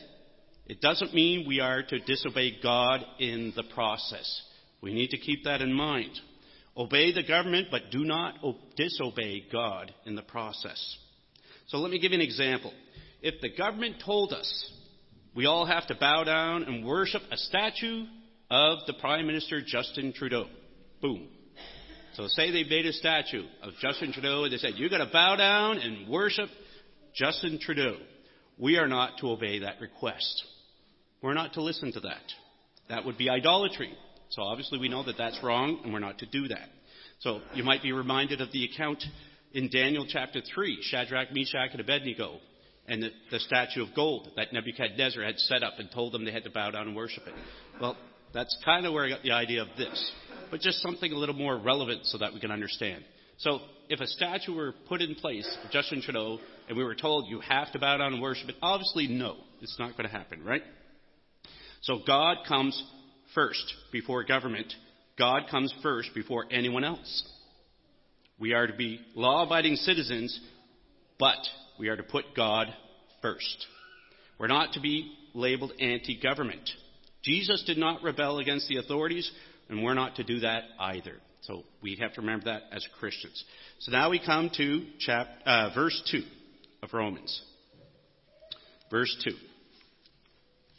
it 0.67 0.81
doesn't 0.81 1.15
mean 1.15 1.47
we 1.47 1.61
are 1.61 1.83
to 1.83 1.99
disobey 2.01 2.59
God 2.63 3.05
in 3.19 3.53
the 3.57 3.65
process. 3.75 4.43
We 4.81 4.95
need 4.95 5.11
to 5.11 5.19
keep 5.19 5.45
that 5.45 5.63
in 5.63 5.73
mind. 5.73 6.11
Obey 6.77 7.13
the 7.13 7.23
government, 7.23 7.69
but 7.71 7.91
do 7.91 8.05
not 8.05 8.35
disobey 8.77 9.45
God 9.51 9.93
in 10.05 10.15
the 10.15 10.23
process. 10.23 10.97
So 11.69 11.79
let 11.79 11.91
me 11.91 11.99
give 11.99 12.13
you 12.13 12.19
an 12.19 12.25
example. 12.25 12.73
If 13.23 13.41
the 13.41 13.57
government 13.57 13.97
told 14.05 14.33
us 14.33 14.73
we 15.37 15.45
all 15.45 15.67
have 15.67 15.87
to 15.89 15.95
bow 15.95 16.25
down 16.25 16.63
and 16.63 16.85
worship 16.85 17.21
a 17.31 17.37
statue 17.37 18.07
of 18.51 18.79
the 18.87 18.95
Prime 18.95 19.27
Minister 19.27 19.61
Justin 19.65 20.15
Trudeau, 20.17 20.47
boom. 21.03 21.29
So 22.15 22.27
say 22.29 22.51
they 22.51 22.65
made 22.65 22.87
a 22.87 22.93
statue 22.95 23.45
of 23.63 23.75
Justin 23.83 24.13
Trudeau 24.13 24.45
and 24.45 24.53
they 24.53 24.57
said, 24.57 24.73
you've 24.77 24.91
got 24.91 25.05
to 25.05 25.11
bow 25.13 25.37
down 25.37 25.77
and 25.77 26.09
worship 26.09 26.49
Justin 27.15 27.59
Trudeau. 27.61 27.99
We 28.59 28.79
are 28.79 28.89
not 28.89 29.19
to 29.19 29.31
obey 29.31 29.59
that 29.59 29.79
request. 29.83 30.45
We're 31.21 31.35
not 31.35 31.53
to 31.55 31.63
listen 31.63 31.93
to 31.93 32.01
that. 32.01 32.23
That 32.89 33.05
would 33.05 33.19
be 33.19 33.29
idolatry. 33.29 33.93
So 34.31 34.43
obviously 34.43 34.79
we 34.79 34.89
know 34.89 35.05
that 35.05 35.19
that's 35.19 35.39
wrong 35.43 35.81
and 35.85 35.93
we're 35.93 35.99
not 35.99 36.19
to 36.21 36.27
do 36.27 36.49
that. 36.49 36.69
So 37.21 37.41
you 37.55 37.63
might 37.63 37.83
be 37.83 37.93
reminded 37.93 38.41
of 38.41 38.51
the 38.53 38.65
account 38.65 39.05
in 39.53 39.69
Daniel 39.69 40.07
chapter 40.09 40.41
3, 40.55 40.79
Shadrach, 40.83 41.29
Meshach, 41.33 41.73
and 41.73 41.81
Abednego, 41.81 42.39
and 42.89 43.03
the, 43.03 43.11
the 43.31 43.41
statue 43.41 43.83
of 43.83 43.95
gold 43.95 44.29
that 44.37 44.53
Nebuchadnezzar 44.53 45.23
had 45.23 45.39
set 45.39 45.63
up 45.63 45.75
and 45.79 45.91
told 45.91 46.13
them 46.13 46.25
they 46.25 46.33
had 46.33 46.45
to 46.45 46.51
bow 46.51 46.71
down 46.71 46.89
and 46.89 46.97
worship 46.97 47.27
it. 47.27 47.35
Well, 47.81 47.97
that's 48.33 48.57
kind 48.65 48.87
of 48.87 48.93
where 48.93 49.05
I 49.05 49.09
got 49.09 49.23
the 49.23 49.33
idea 49.33 49.63
of 49.63 49.69
this, 49.77 50.13
but 50.51 50.61
just 50.61 50.83
something 50.83 51.11
a 51.11 51.17
little 51.17 51.35
more 51.35 51.57
relevant 51.59 52.07
so 52.07 52.19
that 52.19 52.33
we 52.33 52.41
can 52.41 52.51
understand. 52.51 53.05
So, 53.39 53.61
if 53.89 54.01
a 54.01 54.07
statue 54.07 54.55
were 54.55 54.75
put 54.89 55.01
in 55.01 55.15
place 55.15 55.47
of 55.65 55.71
Justin 55.71 56.03
Trudeau 56.03 56.39
and 56.69 56.77
we 56.77 56.83
were 56.83 56.97
told 56.97 57.29
you 57.29 57.41
have 57.41 57.71
to 57.73 57.79
bow 57.79 57.99
down 57.99 58.15
and 58.15 58.23
worship 58.23 58.49
it, 58.49 58.57
obviously 58.61 59.07
no, 59.07 59.37
it's 59.61 59.79
not 59.79 59.97
going 59.97 60.09
to 60.09 60.13
happen, 60.13 60.43
right? 60.43 60.63
So 61.83 62.01
God 62.05 62.39
comes 62.49 62.83
first 63.35 63.75
before 63.93 64.25
government. 64.25 64.73
God 65.17 65.43
comes 65.51 65.73
first 65.83 66.11
before 66.15 66.47
anyone 66.51 66.83
else. 66.83 67.23
We 68.39 68.55
are 68.55 68.67
to 68.67 68.75
be 68.75 69.01
law 69.15 69.45
abiding 69.45 69.77
citizens, 69.77 70.39
but 71.19 71.39
we 71.79 71.89
are 71.89 71.97
to 71.97 72.03
put 72.03 72.25
God 72.37 72.69
first. 73.23 73.67
We're 74.39 74.47
not 74.47 74.73
to 74.75 74.81
be 74.81 75.13
labeled 75.35 75.73
anti 75.81 76.21
government. 76.21 76.69
Jesus 77.23 77.65
did 77.67 77.79
not 77.79 78.03
rebel 78.03 78.39
against 78.39 78.69
the 78.69 78.77
authorities, 78.77 79.31
and 79.69 79.83
we're 79.83 79.95
not 79.95 80.17
to 80.17 80.25
do 80.25 80.41
that 80.41 80.65
either. 80.79 81.15
So 81.43 81.65
we 81.83 81.97
have 82.01 82.13
to 82.15 82.21
remember 82.21 82.47
that 82.47 82.63
as 82.73 82.87
Christians. 82.99 83.45
So 83.81 83.93
now 83.93 84.11
we 84.11 84.21
come 84.25 84.51
to 84.57 84.87
uh, 85.45 85.71
verse 85.75 86.03
2 86.11 86.23
of 86.83 86.93
Romans. 86.93 87.43
Verse 88.91 89.15
2 89.25 89.31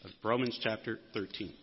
of 0.06 0.12
Romans 0.24 0.60
chapter 0.62 1.00
13. 1.13 1.54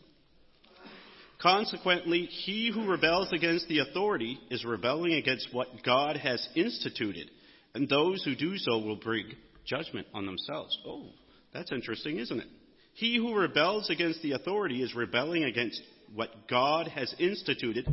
Consequently, 1.40 2.24
he 2.24 2.70
who 2.72 2.90
rebels 2.90 3.28
against 3.32 3.68
the 3.68 3.80
authority 3.80 4.38
is 4.50 4.64
rebelling 4.64 5.12
against 5.14 5.48
what 5.52 5.68
God 5.84 6.16
has 6.16 6.46
instituted, 6.54 7.30
and 7.74 7.88
those 7.88 8.22
who 8.24 8.34
do 8.34 8.56
so 8.56 8.78
will 8.78 8.96
bring 8.96 9.26
judgment 9.66 10.06
on 10.14 10.26
themselves. 10.26 10.76
Oh, 10.86 11.08
that's 11.52 11.72
interesting, 11.72 12.18
isn't 12.18 12.40
it? 12.40 12.46
He 12.94 13.16
who 13.16 13.38
rebels 13.38 13.90
against 13.90 14.22
the 14.22 14.32
authority 14.32 14.82
is 14.82 14.94
rebelling 14.94 15.44
against 15.44 15.80
what 16.14 16.48
God 16.48 16.86
has 16.88 17.12
instituted, 17.18 17.88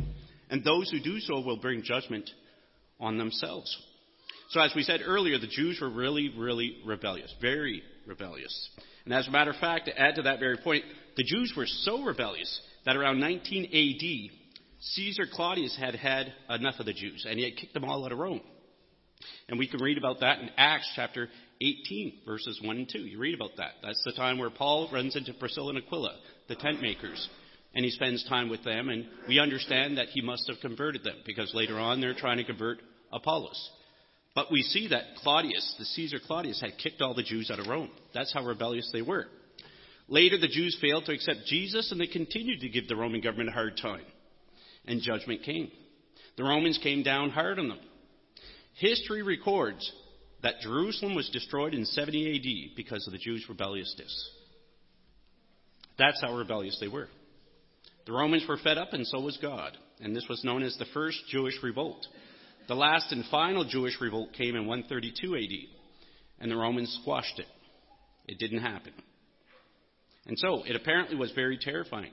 and 0.48 0.62
those 0.62 0.90
who 0.90 1.00
do 1.00 1.18
so 1.18 1.40
will 1.40 1.56
bring 1.56 1.82
judgment 1.82 2.30
on 3.00 3.18
themselves. 3.18 3.76
So, 4.50 4.60
as 4.60 4.72
we 4.76 4.82
said 4.82 5.00
earlier, 5.04 5.38
the 5.38 5.48
Jews 5.48 5.80
were 5.80 5.90
really, 5.90 6.30
really 6.36 6.76
rebellious, 6.86 7.34
very 7.40 7.82
rebellious. 8.06 8.70
And 9.04 9.14
as 9.14 9.26
a 9.26 9.30
matter 9.30 9.50
of 9.50 9.56
fact, 9.56 9.86
to 9.86 9.98
add 9.98 10.16
to 10.16 10.22
that 10.22 10.38
very 10.38 10.58
point, 10.58 10.84
the 11.16 11.24
Jews 11.24 11.52
were 11.56 11.66
so 11.66 12.04
rebellious 12.04 12.60
that 12.84 12.96
around 12.96 13.18
19 13.18 13.64
AD, 13.64 14.30
Caesar 14.80 15.24
Claudius 15.32 15.76
had 15.76 15.94
had 15.94 16.32
enough 16.50 16.74
of 16.78 16.86
the 16.86 16.92
Jews, 16.92 17.26
and 17.28 17.38
he 17.38 17.44
had 17.44 17.56
kicked 17.56 17.74
them 17.74 17.84
all 17.84 18.04
out 18.04 18.12
of 18.12 18.18
Rome. 18.18 18.40
And 19.48 19.58
we 19.58 19.68
can 19.68 19.82
read 19.82 19.98
about 19.98 20.20
that 20.20 20.40
in 20.40 20.50
Acts 20.56 20.90
chapter 20.96 21.28
18, 21.60 22.20
verses 22.26 22.60
1 22.62 22.76
and 22.76 22.88
2. 22.88 22.98
You 23.00 23.18
read 23.18 23.34
about 23.34 23.56
that. 23.58 23.72
That's 23.82 24.02
the 24.04 24.12
time 24.12 24.38
where 24.38 24.50
Paul 24.50 24.88
runs 24.92 25.16
into 25.16 25.34
Priscilla 25.34 25.70
and 25.70 25.78
Aquila, 25.78 26.16
the 26.48 26.56
tent 26.56 26.80
makers, 26.80 27.28
and 27.74 27.84
he 27.84 27.90
spends 27.90 28.26
time 28.28 28.48
with 28.48 28.64
them, 28.64 28.88
and 28.88 29.06
we 29.28 29.38
understand 29.38 29.98
that 29.98 30.08
he 30.08 30.20
must 30.20 30.48
have 30.48 30.60
converted 30.60 31.04
them, 31.04 31.16
because 31.24 31.54
later 31.54 31.78
on 31.78 32.00
they're 32.00 32.14
trying 32.14 32.38
to 32.38 32.44
convert 32.44 32.78
Apollos. 33.12 33.70
But 34.34 34.50
we 34.50 34.62
see 34.62 34.88
that 34.88 35.16
Claudius, 35.22 35.74
the 35.78 35.84
Caesar 35.84 36.18
Claudius, 36.26 36.60
had 36.60 36.78
kicked 36.82 37.02
all 37.02 37.14
the 37.14 37.22
Jews 37.22 37.50
out 37.50 37.60
of 37.60 37.66
Rome. 37.66 37.90
That's 38.14 38.32
how 38.32 38.44
rebellious 38.44 38.88
they 38.92 39.02
were. 39.02 39.26
Later, 40.08 40.38
the 40.38 40.48
Jews 40.48 40.76
failed 40.80 41.04
to 41.06 41.12
accept 41.12 41.46
Jesus, 41.46 41.92
and 41.92 42.00
they 42.00 42.06
continued 42.06 42.60
to 42.60 42.68
give 42.68 42.88
the 42.88 42.96
Roman 42.96 43.20
government 43.20 43.50
a 43.50 43.52
hard 43.52 43.78
time. 43.80 44.04
And 44.86 45.00
judgment 45.00 45.42
came. 45.42 45.70
The 46.36 46.44
Romans 46.44 46.78
came 46.82 47.02
down 47.02 47.30
hard 47.30 47.58
on 47.58 47.68
them. 47.68 47.78
History 48.74 49.22
records 49.22 49.90
that 50.42 50.60
Jerusalem 50.60 51.14
was 51.14 51.28
destroyed 51.30 51.74
in 51.74 51.84
70 51.84 52.36
AD 52.36 52.76
because 52.76 53.06
of 53.06 53.12
the 53.12 53.18
Jews' 53.18 53.46
rebelliousness. 53.48 54.30
That's 55.98 56.20
how 56.20 56.36
rebellious 56.36 56.78
they 56.80 56.88
were. 56.88 57.08
The 58.06 58.12
Romans 58.12 58.44
were 58.48 58.56
fed 58.56 58.78
up, 58.78 58.92
and 58.92 59.06
so 59.06 59.20
was 59.20 59.38
God. 59.40 59.76
And 60.00 60.16
this 60.16 60.26
was 60.28 60.42
known 60.42 60.62
as 60.62 60.76
the 60.76 60.86
First 60.92 61.18
Jewish 61.28 61.54
Revolt. 61.62 62.04
The 62.66 62.74
last 62.74 63.12
and 63.12 63.24
final 63.30 63.64
Jewish 63.64 64.00
revolt 64.00 64.32
came 64.32 64.56
in 64.56 64.66
132 64.66 65.36
AD, 65.36 66.40
and 66.40 66.50
the 66.50 66.56
Romans 66.56 66.96
squashed 67.02 67.38
it. 67.38 67.46
It 68.26 68.38
didn't 68.38 68.62
happen. 68.62 68.92
And 70.26 70.38
so, 70.38 70.62
it 70.64 70.76
apparently 70.76 71.16
was 71.16 71.32
very 71.32 71.58
terrifying. 71.58 72.12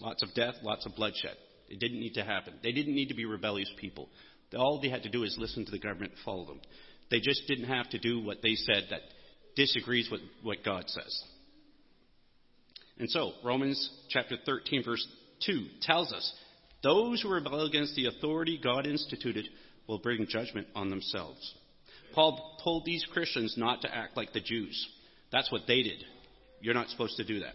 Lots 0.00 0.22
of 0.22 0.34
death, 0.34 0.54
lots 0.62 0.86
of 0.86 0.94
bloodshed. 0.94 1.36
It 1.68 1.80
didn't 1.80 2.00
need 2.00 2.14
to 2.14 2.24
happen. 2.24 2.54
They 2.62 2.72
didn't 2.72 2.94
need 2.94 3.08
to 3.08 3.14
be 3.14 3.24
rebellious 3.24 3.70
people. 3.78 4.08
All 4.56 4.80
they 4.80 4.88
had 4.88 5.02
to 5.02 5.10
do 5.10 5.24
is 5.24 5.36
listen 5.38 5.64
to 5.64 5.70
the 5.70 5.78
government 5.78 6.12
and 6.12 6.24
follow 6.24 6.46
them. 6.46 6.60
They 7.10 7.20
just 7.20 7.42
didn't 7.46 7.68
have 7.68 7.88
to 7.90 7.98
do 7.98 8.20
what 8.20 8.42
they 8.42 8.54
said 8.54 8.84
that 8.90 9.00
disagrees 9.56 10.08
with 10.10 10.20
what 10.42 10.64
God 10.64 10.84
says. 10.86 11.24
And 12.98 13.10
so, 13.10 13.32
Romans 13.44 13.90
chapter 14.08 14.36
13, 14.44 14.84
verse 14.84 15.06
2 15.46 15.66
tells 15.82 16.12
us 16.12 16.32
those 16.82 17.22
who 17.22 17.30
rebel 17.32 17.66
against 17.66 17.94
the 17.94 18.06
authority 18.06 18.58
God 18.62 18.86
instituted 18.86 19.46
will 19.86 19.98
bring 19.98 20.26
judgment 20.28 20.66
on 20.74 20.90
themselves. 20.90 21.54
Paul 22.14 22.58
told 22.62 22.84
these 22.84 23.04
Christians 23.12 23.54
not 23.56 23.82
to 23.82 23.94
act 23.94 24.16
like 24.16 24.32
the 24.32 24.40
Jews. 24.40 24.88
That's 25.30 25.50
what 25.52 25.62
they 25.66 25.82
did. 25.82 26.04
You're 26.60 26.74
not 26.74 26.88
supposed 26.88 27.16
to 27.16 27.24
do 27.24 27.40
that. 27.40 27.54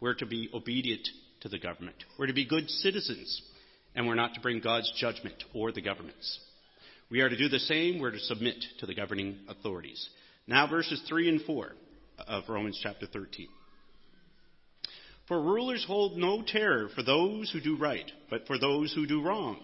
We're 0.00 0.14
to 0.14 0.26
be 0.26 0.48
obedient 0.54 1.06
to 1.40 1.48
the 1.48 1.58
government. 1.58 1.96
We're 2.18 2.26
to 2.26 2.32
be 2.32 2.46
good 2.46 2.68
citizens, 2.68 3.42
and 3.94 4.06
we're 4.06 4.14
not 4.14 4.34
to 4.34 4.40
bring 4.40 4.60
God's 4.60 4.92
judgment 4.98 5.42
or 5.54 5.72
the 5.72 5.82
government's. 5.82 6.40
We 7.10 7.20
are 7.20 7.28
to 7.28 7.36
do 7.36 7.48
the 7.48 7.58
same. 7.58 8.00
We're 8.00 8.10
to 8.10 8.20
submit 8.20 8.56
to 8.80 8.86
the 8.86 8.94
governing 8.94 9.38
authorities. 9.48 10.08
Now, 10.46 10.66
verses 10.66 11.02
3 11.08 11.28
and 11.28 11.42
4 11.42 11.72
of 12.26 12.44
Romans 12.48 12.78
chapter 12.82 13.06
13. 13.06 13.48
For 15.26 15.40
rulers 15.40 15.84
hold 15.86 16.16
no 16.16 16.42
terror 16.46 16.88
for 16.94 17.02
those 17.02 17.50
who 17.50 17.60
do 17.60 17.76
right, 17.76 18.10
but 18.30 18.46
for 18.46 18.58
those 18.58 18.92
who 18.94 19.06
do 19.06 19.22
wrong. 19.22 19.58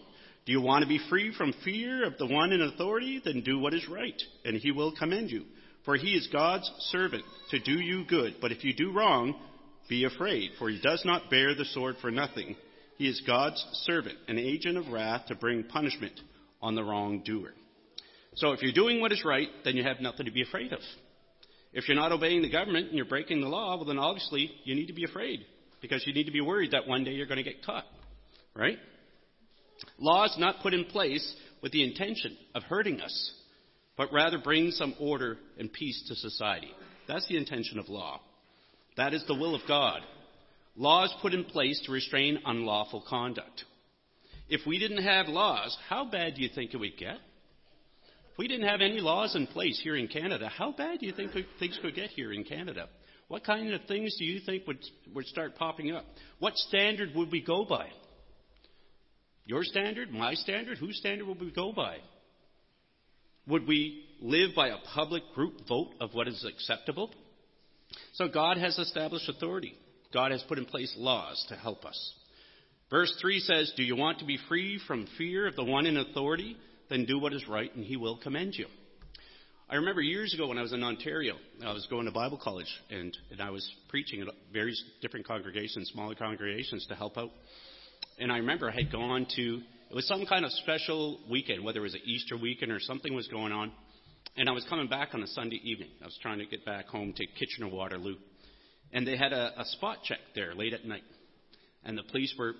Do 0.44 0.52
you 0.52 0.60
want 0.60 0.82
to 0.82 0.88
be 0.88 1.00
free 1.08 1.32
from 1.34 1.54
fear 1.64 2.04
of 2.04 2.18
the 2.18 2.26
one 2.26 2.52
in 2.52 2.60
authority? 2.60 3.22
Then 3.24 3.40
do 3.40 3.58
what 3.58 3.72
is 3.72 3.88
right, 3.88 4.20
and 4.44 4.58
he 4.58 4.72
will 4.72 4.94
commend 4.94 5.30
you. 5.30 5.44
For 5.86 5.96
he 5.96 6.14
is 6.14 6.28
God's 6.32 6.70
servant 6.90 7.24
to 7.50 7.58
do 7.58 7.72
you 7.72 8.04
good. 8.04 8.36
But 8.42 8.52
if 8.52 8.62
you 8.62 8.74
do 8.74 8.92
wrong, 8.92 9.34
be 9.88 10.04
afraid, 10.04 10.50
for 10.58 10.68
he 10.68 10.80
does 10.80 11.02
not 11.04 11.30
bear 11.30 11.54
the 11.54 11.64
sword 11.64 11.96
for 12.00 12.10
nothing. 12.10 12.56
He 12.96 13.08
is 13.08 13.22
God's 13.26 13.64
servant, 13.84 14.16
an 14.28 14.38
agent 14.38 14.78
of 14.78 14.88
wrath 14.88 15.26
to 15.26 15.34
bring 15.34 15.64
punishment 15.64 16.20
on 16.62 16.74
the 16.74 16.84
wrongdoer. 16.84 17.52
So 18.36 18.52
if 18.52 18.62
you're 18.62 18.72
doing 18.72 19.00
what 19.00 19.12
is 19.12 19.24
right, 19.24 19.48
then 19.64 19.76
you 19.76 19.82
have 19.84 20.00
nothing 20.00 20.26
to 20.26 20.32
be 20.32 20.42
afraid 20.42 20.72
of. 20.72 20.80
If 21.72 21.88
you're 21.88 21.96
not 21.96 22.12
obeying 22.12 22.42
the 22.42 22.50
government 22.50 22.88
and 22.88 22.96
you're 22.96 23.04
breaking 23.04 23.40
the 23.40 23.48
law, 23.48 23.76
well, 23.76 23.84
then 23.84 23.98
obviously 23.98 24.50
you 24.64 24.74
need 24.74 24.86
to 24.86 24.92
be 24.92 25.04
afraid 25.04 25.40
because 25.80 26.04
you 26.06 26.14
need 26.14 26.24
to 26.24 26.32
be 26.32 26.40
worried 26.40 26.70
that 26.70 26.86
one 26.86 27.04
day 27.04 27.12
you're 27.12 27.26
going 27.26 27.42
to 27.42 27.44
get 27.44 27.64
caught. 27.64 27.84
Right? 28.54 28.78
Law 29.98 30.24
is 30.24 30.36
not 30.38 30.62
put 30.62 30.72
in 30.72 30.84
place 30.84 31.34
with 31.62 31.72
the 31.72 31.82
intention 31.82 32.36
of 32.54 32.62
hurting 32.62 33.00
us, 33.00 33.32
but 33.96 34.12
rather 34.12 34.38
bring 34.38 34.70
some 34.70 34.94
order 35.00 35.36
and 35.58 35.72
peace 35.72 36.04
to 36.08 36.14
society. 36.14 36.70
That's 37.08 37.26
the 37.28 37.36
intention 37.36 37.78
of 37.78 37.88
law. 37.88 38.20
That 38.96 39.12
is 39.12 39.24
the 39.26 39.34
will 39.34 39.54
of 39.54 39.62
God. 39.66 40.00
Law 40.76 41.04
is 41.04 41.14
put 41.22 41.34
in 41.34 41.44
place 41.44 41.80
to 41.84 41.92
restrain 41.92 42.40
unlawful 42.44 43.04
conduct. 43.08 43.64
If 44.48 44.66
we 44.66 44.78
didn't 44.78 45.04
have 45.04 45.28
laws, 45.28 45.76
how 45.88 46.04
bad 46.10 46.34
do 46.34 46.42
you 46.42 46.48
think 46.54 46.74
it 46.74 46.78
would 46.78 46.96
get? 46.98 47.16
If 48.32 48.38
we 48.38 48.48
didn't 48.48 48.68
have 48.68 48.80
any 48.80 49.00
laws 49.00 49.36
in 49.36 49.46
place 49.46 49.80
here 49.82 49.96
in 49.96 50.08
Canada, 50.08 50.48
how 50.48 50.72
bad 50.72 50.98
do 50.98 51.06
you 51.06 51.12
think 51.12 51.32
things 51.58 51.78
could 51.80 51.94
get 51.94 52.10
here 52.10 52.32
in 52.32 52.44
Canada? 52.44 52.88
What 53.28 53.44
kind 53.44 53.72
of 53.72 53.82
things 53.86 54.16
do 54.18 54.24
you 54.24 54.40
think 54.44 54.66
would, 54.66 54.84
would 55.14 55.26
start 55.26 55.56
popping 55.56 55.92
up? 55.92 56.04
What 56.40 56.56
standard 56.56 57.10
would 57.14 57.30
we 57.30 57.40
go 57.42 57.64
by? 57.64 57.88
Your 59.46 59.62
standard? 59.62 60.10
My 60.10 60.34
standard? 60.34 60.78
Whose 60.78 60.98
standard 60.98 61.26
would 61.26 61.40
we 61.40 61.52
go 61.52 61.72
by? 61.72 61.98
Would 63.46 63.66
we 63.66 64.04
live 64.20 64.50
by 64.56 64.68
a 64.68 64.78
public 64.94 65.22
group 65.34 65.66
vote 65.68 65.92
of 66.00 66.14
what 66.14 66.28
is 66.28 66.44
acceptable? 66.44 67.10
So 68.14 68.28
God 68.28 68.56
has 68.58 68.78
established 68.78 69.28
authority. 69.28 69.74
God 70.14 70.30
has 70.30 70.42
put 70.44 70.58
in 70.58 70.64
place 70.64 70.94
laws 70.96 71.44
to 71.48 71.56
help 71.56 71.84
us. 71.84 72.14
Verse 72.88 73.12
3 73.20 73.40
says, 73.40 73.72
Do 73.76 73.82
you 73.82 73.96
want 73.96 74.20
to 74.20 74.24
be 74.24 74.38
free 74.48 74.80
from 74.86 75.08
fear 75.18 75.48
of 75.48 75.56
the 75.56 75.64
one 75.64 75.84
in 75.84 75.96
authority? 75.96 76.56
Then 76.88 77.04
do 77.04 77.18
what 77.18 77.32
is 77.32 77.48
right, 77.48 77.74
and 77.74 77.84
he 77.84 77.96
will 77.96 78.18
commend 78.18 78.54
you. 78.54 78.66
I 79.68 79.76
remember 79.76 80.02
years 80.02 80.32
ago 80.34 80.46
when 80.46 80.58
I 80.58 80.62
was 80.62 80.72
in 80.72 80.84
Ontario, 80.84 81.34
I 81.64 81.72
was 81.72 81.86
going 81.88 82.04
to 82.04 82.12
Bible 82.12 82.38
college, 82.42 82.72
and, 82.90 83.16
and 83.30 83.40
I 83.40 83.50
was 83.50 83.68
preaching 83.88 84.20
at 84.20 84.28
various 84.52 84.80
different 85.00 85.26
congregations, 85.26 85.90
smaller 85.92 86.14
congregations, 86.14 86.86
to 86.88 86.94
help 86.94 87.18
out. 87.18 87.30
And 88.18 88.30
I 88.30 88.36
remember 88.36 88.70
I 88.70 88.74
had 88.74 88.92
gone 88.92 89.26
to, 89.34 89.60
it 89.90 89.94
was 89.94 90.06
some 90.06 90.26
kind 90.26 90.44
of 90.44 90.52
special 90.52 91.18
weekend, 91.28 91.64
whether 91.64 91.80
it 91.80 91.82
was 91.82 91.94
an 91.94 92.02
Easter 92.04 92.36
weekend 92.36 92.70
or 92.70 92.78
something 92.78 93.14
was 93.14 93.26
going 93.28 93.52
on. 93.52 93.72
And 94.36 94.48
I 94.48 94.52
was 94.52 94.64
coming 94.68 94.86
back 94.86 95.14
on 95.14 95.22
a 95.22 95.26
Sunday 95.28 95.60
evening. 95.64 95.90
I 96.02 96.04
was 96.04 96.18
trying 96.20 96.38
to 96.38 96.46
get 96.46 96.64
back 96.64 96.86
home 96.86 97.12
to 97.16 97.26
Kitchener 97.26 97.68
Waterloo. 97.68 98.16
And 98.94 99.06
they 99.06 99.16
had 99.16 99.34
a, 99.34 99.60
a 99.60 99.64
spot 99.66 99.98
check 100.04 100.20
there 100.34 100.54
late 100.54 100.72
at 100.72 100.86
night. 100.86 101.02
And 101.84 101.98
the 101.98 102.04
police 102.04 102.34
were 102.38 102.54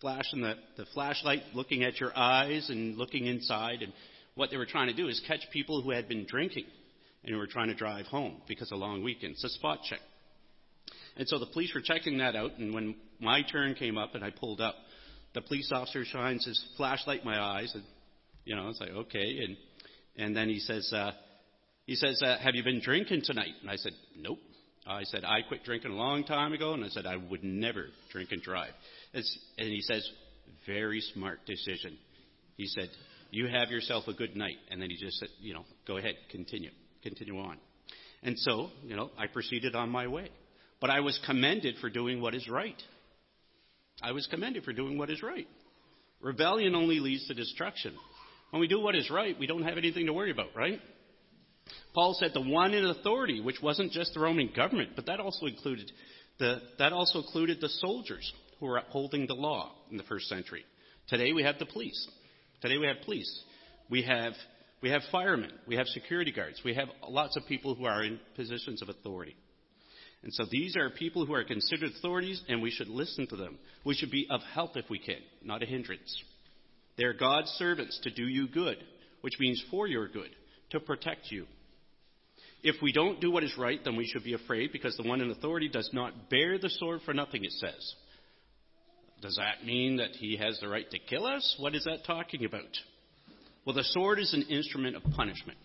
flashing 0.00 0.42
the, 0.42 0.54
the 0.76 0.84
flashlight, 0.94 1.42
looking 1.54 1.82
at 1.82 1.98
your 1.98 2.16
eyes 2.16 2.68
and 2.70 2.96
looking 2.96 3.26
inside. 3.26 3.82
And 3.82 3.92
what 4.36 4.50
they 4.50 4.56
were 4.56 4.66
trying 4.66 4.88
to 4.88 4.94
do 4.94 5.08
is 5.08 5.20
catch 5.26 5.40
people 5.52 5.82
who 5.82 5.90
had 5.90 6.08
been 6.08 6.26
drinking 6.28 6.66
and 7.24 7.32
who 7.32 7.38
were 7.38 7.46
trying 7.46 7.68
to 7.68 7.74
drive 7.74 8.06
home 8.06 8.42
because 8.46 8.70
of 8.70 8.78
long 8.78 9.02
weekend. 9.02 9.32
It's 9.32 9.44
a 9.44 9.48
spot 9.48 9.80
check. 9.88 10.00
And 11.16 11.26
so 11.28 11.38
the 11.38 11.46
police 11.46 11.72
were 11.74 11.82
checking 11.82 12.18
that 12.18 12.36
out, 12.36 12.58
and 12.58 12.74
when 12.74 12.94
my 13.20 13.42
turn 13.42 13.74
came 13.74 13.98
up 13.98 14.14
and 14.14 14.24
I 14.24 14.30
pulled 14.30 14.60
up, 14.60 14.74
the 15.34 15.42
police 15.42 15.70
officer 15.72 16.04
shines 16.04 16.44
his 16.44 16.62
flashlight 16.76 17.20
in 17.20 17.26
my 17.26 17.38
eyes, 17.38 17.70
and 17.74 17.82
you 18.44 18.56
know, 18.56 18.68
it's 18.68 18.80
like 18.80 18.90
okay, 18.90 19.38
and 19.44 19.56
and 20.16 20.36
then 20.36 20.48
he 20.48 20.58
says, 20.58 20.90
uh, 20.92 21.12
he 21.86 21.94
says, 21.94 22.20
uh, 22.22 22.38
"Have 22.38 22.54
you 22.54 22.64
been 22.64 22.80
drinking 22.80 23.22
tonight?" 23.24 23.54
And 23.60 23.70
I 23.70 23.76
said, 23.76 23.92
"Nope." 24.18 24.38
I 24.86 25.04
said, 25.04 25.24
"I 25.24 25.42
quit 25.42 25.64
drinking 25.64 25.92
a 25.92 25.96
long 25.96 26.24
time 26.24 26.52
ago," 26.52 26.74
and 26.74 26.84
I 26.84 26.88
said, 26.88 27.06
"I 27.06 27.16
would 27.16 27.44
never 27.44 27.88
drink 28.10 28.32
and 28.32 28.42
drive." 28.42 28.72
It's, 29.12 29.38
and 29.58 29.68
he 29.68 29.80
says, 29.80 30.08
"Very 30.66 31.00
smart 31.00 31.44
decision." 31.46 31.96
He 32.56 32.66
said, 32.66 32.90
"You 33.30 33.46
have 33.46 33.70
yourself 33.70 34.08
a 34.08 34.12
good 34.12 34.36
night," 34.36 34.58
and 34.70 34.82
then 34.82 34.90
he 34.90 34.96
just 34.96 35.18
said, 35.18 35.28
"You 35.40 35.54
know, 35.54 35.64
go 35.86 35.98
ahead, 35.98 36.16
continue, 36.30 36.70
continue 37.02 37.38
on." 37.38 37.58
And 38.22 38.38
so, 38.38 38.70
you 38.84 38.96
know, 38.96 39.10
I 39.18 39.26
proceeded 39.26 39.74
on 39.74 39.90
my 39.90 40.06
way. 40.06 40.28
But 40.80 40.90
I 40.90 41.00
was 41.00 41.18
commended 41.26 41.76
for 41.80 41.88
doing 41.88 42.20
what 42.20 42.34
is 42.34 42.48
right. 42.48 42.80
I 44.02 44.12
was 44.12 44.26
commended 44.26 44.64
for 44.64 44.72
doing 44.72 44.98
what 44.98 45.10
is 45.10 45.22
right. 45.22 45.46
Rebellion 46.20 46.74
only 46.74 46.98
leads 46.98 47.26
to 47.28 47.34
destruction. 47.34 47.94
When 48.50 48.60
we 48.60 48.68
do 48.68 48.80
what 48.80 48.94
is 48.94 49.10
right, 49.10 49.38
we 49.38 49.46
don't 49.46 49.62
have 49.62 49.78
anything 49.78 50.06
to 50.06 50.12
worry 50.12 50.30
about, 50.30 50.54
right? 50.56 50.80
Paul 51.94 52.16
said 52.18 52.30
the 52.34 52.40
one 52.40 52.74
in 52.74 52.84
authority, 52.84 53.40
which 53.40 53.62
wasn't 53.62 53.92
just 53.92 54.14
the 54.14 54.20
Roman 54.20 54.50
government, 54.54 54.90
but 54.96 55.06
that 55.06 55.20
also 55.20 55.46
included 55.46 55.90
the, 56.38 56.60
that 56.78 56.92
also 56.92 57.18
included 57.20 57.60
the 57.60 57.68
soldiers 57.68 58.32
who 58.58 58.66
were 58.66 58.78
upholding 58.78 59.26
the 59.26 59.34
law 59.34 59.72
in 59.90 59.96
the 59.96 60.02
first 60.04 60.28
century. 60.28 60.64
Today 61.08 61.32
we 61.32 61.42
have 61.42 61.58
the 61.58 61.66
police. 61.66 62.08
Today 62.60 62.78
we 62.78 62.86
have 62.86 62.96
police. 63.04 63.42
We 63.90 64.02
have 64.02 64.32
we 64.82 64.90
have 64.90 65.02
firemen. 65.12 65.52
We 65.66 65.76
have 65.76 65.86
security 65.86 66.32
guards. 66.32 66.60
We 66.64 66.74
have 66.74 66.88
lots 67.08 67.36
of 67.36 67.46
people 67.46 67.74
who 67.74 67.84
are 67.84 68.02
in 68.02 68.18
positions 68.34 68.82
of 68.82 68.88
authority. 68.88 69.36
And 70.24 70.32
so 70.34 70.44
these 70.50 70.76
are 70.76 70.90
people 70.90 71.26
who 71.26 71.34
are 71.34 71.44
considered 71.44 71.90
authorities, 71.96 72.42
and 72.48 72.62
we 72.62 72.70
should 72.70 72.88
listen 72.88 73.26
to 73.28 73.36
them. 73.36 73.58
We 73.84 73.94
should 73.94 74.10
be 74.10 74.26
of 74.30 74.40
help 74.54 74.76
if 74.76 74.88
we 74.88 74.98
can, 74.98 75.18
not 75.44 75.62
a 75.62 75.66
hindrance. 75.66 76.22
They 76.96 77.04
are 77.04 77.12
God's 77.12 77.48
servants 77.50 77.98
to 78.02 78.10
do 78.10 78.24
you 78.24 78.48
good, 78.48 78.76
which 79.20 79.38
means 79.40 79.62
for 79.70 79.86
your 79.86 80.08
good, 80.08 80.30
to 80.72 80.80
protect 80.80 81.30
you. 81.30 81.46
If 82.62 82.76
we 82.82 82.92
don't 82.92 83.20
do 83.20 83.30
what 83.30 83.44
is 83.44 83.56
right, 83.58 83.80
then 83.82 83.96
we 83.96 84.06
should 84.06 84.24
be 84.24 84.34
afraid 84.34 84.72
because 84.72 84.96
the 84.96 85.08
one 85.08 85.20
in 85.20 85.30
authority 85.30 85.68
does 85.68 85.90
not 85.92 86.30
bear 86.30 86.58
the 86.58 86.70
sword 86.70 87.00
for 87.04 87.12
nothing, 87.12 87.44
it 87.44 87.52
says. 87.52 87.94
Does 89.20 89.36
that 89.36 89.64
mean 89.66 89.96
that 89.96 90.10
he 90.12 90.36
has 90.36 90.58
the 90.60 90.68
right 90.68 90.88
to 90.90 90.98
kill 90.98 91.26
us? 91.26 91.56
What 91.58 91.74
is 91.74 91.84
that 91.84 92.04
talking 92.06 92.44
about? 92.44 92.62
Well, 93.64 93.74
the 93.74 93.84
sword 93.84 94.18
is 94.18 94.34
an 94.34 94.42
instrument 94.42 94.96
of 94.96 95.02
punishment. 95.14 95.58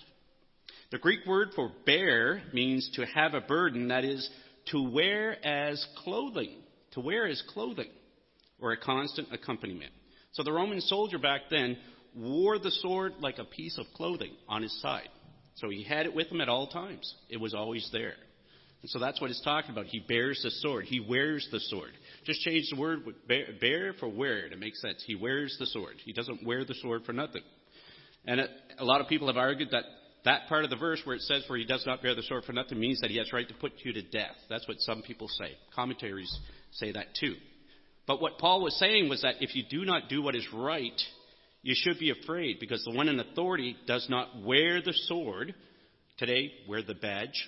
The 0.92 1.00
Greek 1.00 1.26
word 1.26 1.50
for 1.56 1.72
bear 1.86 2.42
means 2.54 2.90
to 2.94 3.06
have 3.06 3.34
a 3.34 3.42
burden, 3.42 3.90
that 3.90 4.06
is, 4.06 4.30
to 4.72 4.90
wear 4.90 5.44
as 5.46 5.86
clothing, 6.04 6.56
to 6.92 7.00
wear 7.00 7.28
as 7.28 7.42
clothing, 7.54 7.90
or 8.60 8.72
a 8.72 8.78
constant 8.78 9.30
accompaniment. 9.32 9.92
So 10.34 10.44
the 10.44 10.54
Roman 10.54 10.82
soldier 10.82 11.18
back 11.18 11.42
then 11.50 11.78
wore 12.18 12.60
the 12.60 12.72
sword 12.72 13.14
like 13.20 13.38
a 13.38 13.46
piece 13.46 13.78
of 13.78 13.86
clothing 13.96 14.32
on 14.48 14.62
his 14.62 14.82
side. 14.82 15.10
So 15.56 15.70
he 15.70 15.84
had 15.84 16.06
it 16.06 16.16
with 16.16 16.28
him 16.28 16.42
at 16.42 16.50
all 16.50 16.68
times. 16.68 17.14
It 17.30 17.38
was 17.38 17.54
always 17.54 17.90
there. 17.92 18.14
And 18.82 18.90
so 18.92 19.00
that's 19.00 19.20
what 19.20 19.32
it's 19.32 19.42
talking 19.42 19.72
about. 19.72 19.86
He 19.86 20.00
bears 20.00 20.40
the 20.44 20.52
sword. 20.52 20.86
He 20.86 21.00
wears 21.00 21.48
the 21.52 21.60
sword. 21.60 21.92
Just 22.26 22.42
change 22.42 22.70
the 22.70 22.80
word 22.80 23.00
bear 23.28 23.94
for 24.00 24.08
wear 24.08 24.50
to 24.50 24.56
make 24.56 24.76
sense. 24.76 25.04
He 25.06 25.16
wears 25.16 25.56
the 25.60 25.66
sword. 25.66 25.96
He 26.06 26.14
doesn't 26.14 26.46
wear 26.46 26.64
the 26.64 26.76
sword 26.76 27.04
for 27.06 27.14
nothing. 27.14 27.42
And 28.26 28.42
a 28.78 28.86
lot 28.86 29.02
of 29.02 29.08
people 29.08 29.28
have 29.28 29.38
argued 29.38 29.70
that 29.72 29.84
that 30.26 30.48
part 30.48 30.64
of 30.64 30.70
the 30.70 30.76
verse 30.76 31.02
where 31.06 31.16
it 31.16 31.22
says, 31.22 31.44
For 31.48 31.56
he 31.56 31.66
does 31.66 31.86
not 31.88 32.02
bear 32.02 32.14
the 32.14 32.24
sword 32.24 32.44
for 32.44 32.54
nothing, 32.54 32.80
means 32.80 33.00
that 33.02 33.10
he 33.10 33.18
has 33.18 33.32
right 33.32 33.48
to 33.48 33.54
put 33.56 33.72
you 33.84 33.94
to 33.94 34.02
death. 34.02 34.36
That's 34.50 34.68
what 34.68 34.80
some 34.82 35.02
people 35.02 35.28
say. 35.28 35.52
Commentaries 35.74 36.38
say 36.72 36.92
that 36.92 37.16
too. 37.20 37.36
But 38.06 38.22
what 38.22 38.38
Paul 38.38 38.62
was 38.62 38.78
saying 38.78 39.10
was 39.10 39.22
that 39.22 39.36
if 39.42 39.56
you 39.56 39.64
do 39.70 39.86
not 39.86 40.10
do 40.10 40.22
what 40.22 40.36
is 40.36 40.48
right, 40.54 41.02
you 41.68 41.76
should 41.76 42.00
be 42.00 42.12
afraid 42.12 42.62
because 42.62 42.82
the 42.86 42.96
one 42.96 43.10
in 43.10 43.20
authority 43.20 43.76
does 43.88 44.08
not 44.10 44.42
wear 44.42 44.82
the 44.82 44.94
sword. 44.94 45.54
Today, 46.18 46.50
wear 46.66 46.82
the 46.82 46.96
badge, 46.96 47.46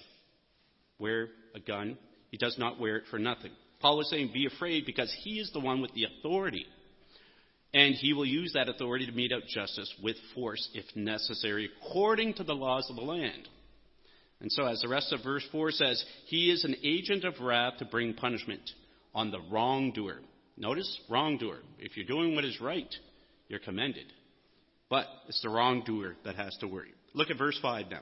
wear 1.00 1.30
a 1.56 1.62
gun. 1.62 1.98
He 2.30 2.36
does 2.36 2.58
not 2.58 2.82
wear 2.82 2.98
it 2.98 3.06
for 3.10 3.18
nothing. 3.18 3.52
Paul 3.80 3.96
was 3.96 4.10
saying, 4.10 4.32
be 4.34 4.46
afraid 4.46 4.86
because 4.86 5.10
he 5.24 5.40
is 5.40 5.50
the 5.54 5.62
one 5.62 5.82
with 5.82 5.94
the 5.94 6.04
authority. 6.04 6.66
And 7.74 7.96
he 7.96 8.12
will 8.12 8.26
use 8.26 8.52
that 8.56 8.68
authority 8.68 9.06
to 9.06 9.14
mete 9.14 9.32
out 9.32 9.44
justice 9.48 9.90
with 10.04 10.18
force 10.36 10.68
if 10.74 10.84
necessary, 10.98 11.70
according 11.82 12.34
to 12.34 12.44
the 12.44 12.54
laws 12.54 12.88
of 12.90 12.98
the 12.98 13.02
land. 13.02 13.48
And 14.42 14.52
so, 14.52 14.66
as 14.66 14.82
the 14.82 14.90
rest 14.90 15.14
of 15.14 15.24
verse 15.24 15.48
4 15.50 15.72
says, 15.72 16.04
he 16.26 16.52
is 16.52 16.66
an 16.66 16.76
agent 16.84 17.24
of 17.24 17.40
wrath 17.40 17.78
to 17.78 17.86
bring 17.86 18.14
punishment 18.16 18.70
on 19.16 19.32
the 19.32 19.40
wrongdoer. 19.50 20.20
Notice, 20.58 21.00
wrongdoer. 21.10 21.60
If 21.80 21.96
you're 21.96 22.06
doing 22.06 22.36
what 22.36 22.44
is 22.44 22.60
right, 22.60 22.94
you're 23.50 23.60
commended. 23.60 24.06
But 24.90 25.06
it's 25.28 25.42
the 25.42 25.50
wrongdoer 25.50 26.16
that 26.24 26.36
has 26.36 26.56
to 26.62 26.68
worry. 26.68 26.94
Look 27.14 27.30
at 27.30 27.38
verse 27.38 27.60
5 27.62 27.88
now. 27.92 28.02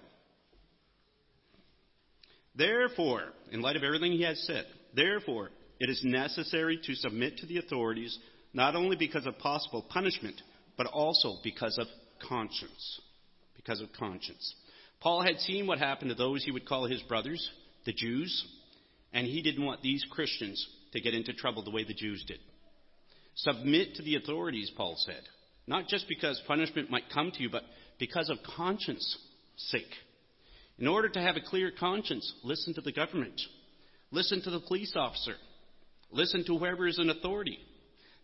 Therefore, 2.56 3.24
in 3.52 3.62
light 3.62 3.76
of 3.76 3.84
everything 3.84 4.12
he 4.12 4.24
has 4.24 4.40
said, 4.46 4.66
therefore, 4.96 5.50
it 5.80 5.90
is 5.90 6.02
necessary 6.04 6.80
to 6.84 6.96
submit 6.96 7.38
to 7.38 7.46
the 7.46 7.58
authorities 7.58 8.18
not 8.54 8.76
only 8.76 8.96
because 8.96 9.26
of 9.26 9.38
possible 9.38 9.86
punishment, 9.90 10.42
but 10.78 10.88
also 10.88 11.36
because 11.44 11.78
of 11.78 11.88
conscience. 12.28 13.02
Because 13.56 13.82
of 13.82 13.94
conscience. 13.94 14.56
Paul 15.02 15.22
had 15.22 15.40
seen 15.40 15.68
what 15.68 15.78
happened 15.78 16.10
to 16.10 16.16
those 16.16 16.44
he 16.44 16.52
would 16.52 16.68
call 16.68 16.86
his 16.86 17.02
brothers, 17.04 17.48
the 17.86 17.94
Jews, 17.94 18.46
and 19.14 19.28
he 19.28 19.42
didn't 19.42 19.66
want 19.66 19.82
these 19.82 20.04
Christians 20.10 20.68
to 20.94 21.02
get 21.02 21.14
into 21.14 21.34
trouble 21.34 21.64
the 21.64 21.72
way 21.72 21.84
the 21.84 21.94
Jews 21.94 22.24
did. 22.28 22.40
Submit 23.36 23.96
to 23.96 24.04
the 24.04 24.16
authorities, 24.16 24.72
Paul 24.76 24.96
said. 24.98 25.22
Not 25.68 25.88
just 25.88 26.08
because 26.08 26.42
punishment 26.48 26.90
might 26.90 27.10
come 27.14 27.32
to 27.32 27.44
you, 27.44 27.50
but 27.50 27.64
because 28.00 28.30
of 28.30 28.38
conscience 28.56 29.18
sake. 29.58 29.84
In 30.80 30.88
order 30.88 31.10
to 31.10 31.22
have 31.22 31.36
a 31.36 31.42
clear 31.42 31.72
conscience, 31.78 32.32
listen 32.44 32.74
to 32.76 32.82
the 32.82 32.92
government. 32.92 33.40
Listen 34.12 34.42
to 34.42 34.50
the 34.50 34.62
police 34.62 34.94
officer. 34.96 35.36
Listen 36.12 36.46
to 36.46 36.58
whoever 36.58 36.88
is 36.88 37.00
in 37.00 37.10
authority. 37.10 37.60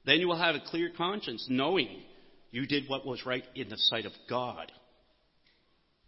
Then 0.06 0.20
you 0.20 0.28
will 0.28 0.38
have 0.38 0.56
a 0.56 0.62
clear 0.70 0.90
conscience, 0.96 1.48
knowing 1.50 2.04
you 2.52 2.66
did 2.66 2.88
what 2.88 3.06
was 3.06 3.26
right 3.26 3.44
in 3.56 3.70
the 3.70 3.78
sight 3.78 4.06
of 4.06 4.12
God. 4.30 4.72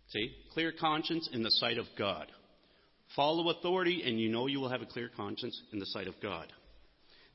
See? 0.10 0.32
Clear 0.54 0.71
conscience 0.80 1.28
in 1.34 1.43
the 1.43 1.52
sight 1.52 1.78
of 1.78 1.86
God. 1.98 2.28
Follow 3.15 3.50
authority, 3.50 4.04
and 4.06 4.19
you 4.19 4.30
know 4.30 4.48
you 4.48 4.60
will 4.60 4.69
have 4.69 4.82
a 4.82 4.86
clear 4.86 5.10
conscience 5.15 5.60
in 5.74 5.80
the 5.80 5.86
sight 5.88 6.08
of 6.08 6.15
God. 6.21 6.52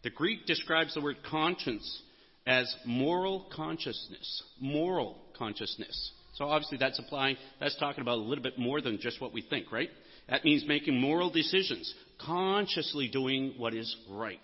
The 0.03 0.11
Greek 0.11 0.47
describes 0.47 0.95
the 0.95 1.01
word 1.01 1.17
conscience 1.29 2.03
as 2.46 2.74
moral 2.85 3.46
consciousness. 3.55 4.42
Moral 4.61 5.16
consciousness. 5.37 6.12
So 6.35 6.46
obviously 6.46 6.79
that's 6.79 6.98
applying, 6.98 7.37
that's 7.59 7.76
talking 7.79 8.03
about 8.03 8.18
a 8.18 8.22
little 8.22 8.42
bit 8.42 8.59
more 8.59 8.81
than 8.81 8.98
just 8.98 9.20
what 9.20 9.33
we 9.33 9.42
think, 9.42 9.70
right? 9.70 9.90
That 10.29 10.44
means 10.44 10.64
making 10.66 11.00
moral 11.00 11.31
decisions, 11.31 11.92
consciously 12.24 13.09
doing 13.09 13.55
what 13.59 13.74
is 13.74 13.94
right. 14.09 14.38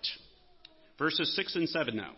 Verses 0.99 1.35
6 1.35 1.55
and 1.55 1.69
7 1.69 1.95
now. 1.95 2.13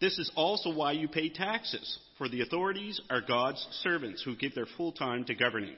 This 0.00 0.18
is 0.18 0.30
also 0.34 0.74
why 0.74 0.92
you 0.92 1.06
pay 1.06 1.28
taxes, 1.28 1.98
for 2.18 2.28
the 2.28 2.42
authorities 2.42 3.00
are 3.08 3.20
God's 3.20 3.64
servants 3.82 4.22
who 4.22 4.36
give 4.36 4.54
their 4.54 4.66
full 4.76 4.92
time 4.92 5.24
to 5.26 5.34
governing. 5.34 5.76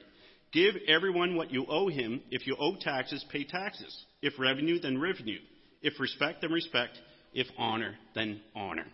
Give 0.53 0.74
everyone 0.88 1.37
what 1.37 1.50
you 1.50 1.66
owe 1.68 1.88
him. 1.88 2.22
If 2.31 2.46
you 2.46 2.57
owe 2.59 2.77
taxes, 2.81 3.24
pay 3.31 3.44
taxes. 3.44 3.94
If 4.22 4.38
revenue, 4.38 4.79
then 4.79 5.00
revenue. 5.00 5.40
If 5.83 5.98
respect, 6.00 6.40
then 6.40 6.53
respect. 6.53 6.96
If 7.35 7.47
honor, 7.59 7.94
then 8.14 8.40
honor. 8.55 8.87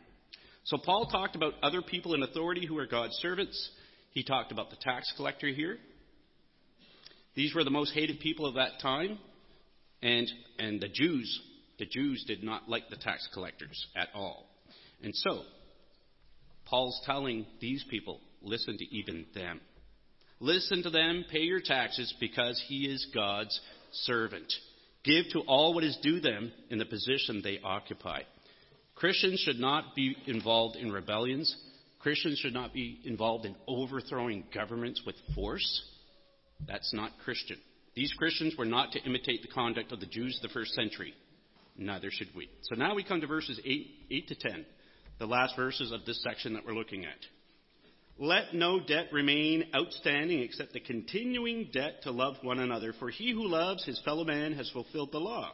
So 0.64 0.78
Paul 0.78 1.06
talked 1.06 1.36
about 1.36 1.54
other 1.62 1.82
people 1.82 2.14
in 2.14 2.22
authority 2.22 2.66
who 2.66 2.78
are 2.78 2.86
God's 2.86 3.14
servants. 3.14 3.70
He 4.12 4.24
talked 4.24 4.50
about 4.50 4.70
the 4.70 4.76
tax 4.76 5.12
collector 5.16 5.48
here. 5.48 5.78
These 7.34 7.54
were 7.54 7.64
the 7.64 7.70
most 7.70 7.94
hated 7.94 8.20
people 8.20 8.46
of 8.46 8.54
that 8.54 8.80
time. 8.82 9.18
And, 10.02 10.26
and 10.58 10.80
the 10.80 10.88
Jews 10.88 11.40
the 11.80 11.86
Jews 11.86 12.22
did 12.26 12.44
not 12.44 12.68
like 12.68 12.90
the 12.90 12.96
tax 12.96 13.26
collectors 13.32 13.86
at 13.96 14.08
all. 14.14 14.46
And 15.02 15.14
so, 15.16 15.40
Paul's 16.66 17.00
telling 17.06 17.46
these 17.58 17.82
people 17.90 18.20
listen 18.42 18.76
to 18.76 18.84
even 18.94 19.24
them. 19.34 19.62
Listen 20.40 20.82
to 20.82 20.90
them, 20.90 21.24
pay 21.32 21.40
your 21.40 21.62
taxes 21.64 22.14
because 22.20 22.62
he 22.68 22.84
is 22.84 23.06
God's 23.14 23.58
servant. 23.92 24.52
Give 25.04 25.24
to 25.32 25.40
all 25.40 25.74
what 25.74 25.84
is 25.84 25.98
due 26.02 26.20
them 26.20 26.52
in 26.68 26.78
the 26.78 26.84
position 26.84 27.40
they 27.42 27.58
occupy. 27.64 28.22
Christians 28.94 29.40
should 29.40 29.58
not 29.58 29.94
be 29.94 30.14
involved 30.26 30.76
in 30.76 30.92
rebellions. 30.92 31.56
Christians 32.00 32.38
should 32.38 32.52
not 32.52 32.74
be 32.74 33.00
involved 33.04 33.46
in 33.46 33.56
overthrowing 33.66 34.44
governments 34.54 35.02
with 35.06 35.16
force. 35.34 35.82
That's 36.66 36.92
not 36.92 37.12
Christian. 37.24 37.56
These 37.94 38.12
Christians 38.18 38.54
were 38.56 38.66
not 38.66 38.92
to 38.92 39.02
imitate 39.02 39.42
the 39.42 39.48
conduct 39.48 39.90
of 39.90 40.00
the 40.00 40.06
Jews 40.06 40.36
of 40.36 40.48
the 40.48 40.52
first 40.52 40.74
century. 40.74 41.14
neither 41.76 42.10
should 42.10 42.28
we. 42.36 42.50
So 42.62 42.74
now 42.74 42.94
we 42.94 43.02
come 43.02 43.22
to 43.22 43.26
verses 43.26 43.58
8, 43.64 43.90
8 44.10 44.28
to 44.28 44.34
10, 44.34 44.66
the 45.18 45.26
last 45.26 45.56
verses 45.56 45.92
of 45.92 46.04
this 46.04 46.22
section 46.22 46.52
that 46.54 46.66
we're 46.66 46.74
looking 46.74 47.04
at. 47.04 47.16
Let 48.22 48.52
no 48.52 48.78
debt 48.80 49.06
remain 49.12 49.64
outstanding 49.74 50.40
except 50.40 50.74
the 50.74 50.80
continuing 50.80 51.70
debt 51.72 52.02
to 52.02 52.10
love 52.10 52.36
one 52.42 52.58
another, 52.58 52.92
for 52.98 53.08
he 53.08 53.32
who 53.32 53.48
loves 53.48 53.82
his 53.82 53.98
fellow 54.04 54.24
man 54.24 54.52
has 54.52 54.68
fulfilled 54.70 55.10
the 55.10 55.18
law. 55.18 55.52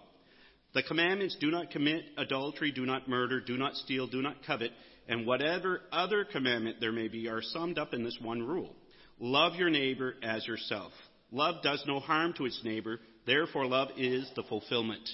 The 0.74 0.83
commandments 0.83 1.37
do 1.38 1.52
not 1.52 1.70
commit 1.70 2.02
adultery, 2.18 2.72
do 2.72 2.85
not 2.85 3.09
murder, 3.09 3.40
do 3.40 3.57
not 3.57 3.76
steal, 3.76 4.09
do 4.09 4.20
not 4.20 4.44
covet, 4.44 4.72
and 5.07 5.24
whatever 5.24 5.83
other 5.92 6.24
commandment 6.24 6.79
there 6.81 6.90
may 6.90 7.07
be 7.07 7.29
are 7.29 7.40
summed 7.40 7.79
up 7.79 7.94
in 7.94 8.02
this 8.02 8.18
one 8.20 8.42
rule 8.42 8.74
love 9.20 9.55
your 9.55 9.70
neighbor 9.70 10.14
as 10.24 10.44
yourself. 10.46 10.92
Love 11.31 11.62
does 11.62 11.83
no 11.87 12.00
harm 12.00 12.35
to 12.35 12.46
its 12.46 12.61
neighbor, 12.64 12.98
therefore, 13.26 13.66
love 13.66 13.90
is 13.96 14.29
the 14.35 14.42
fulfillment 14.42 15.09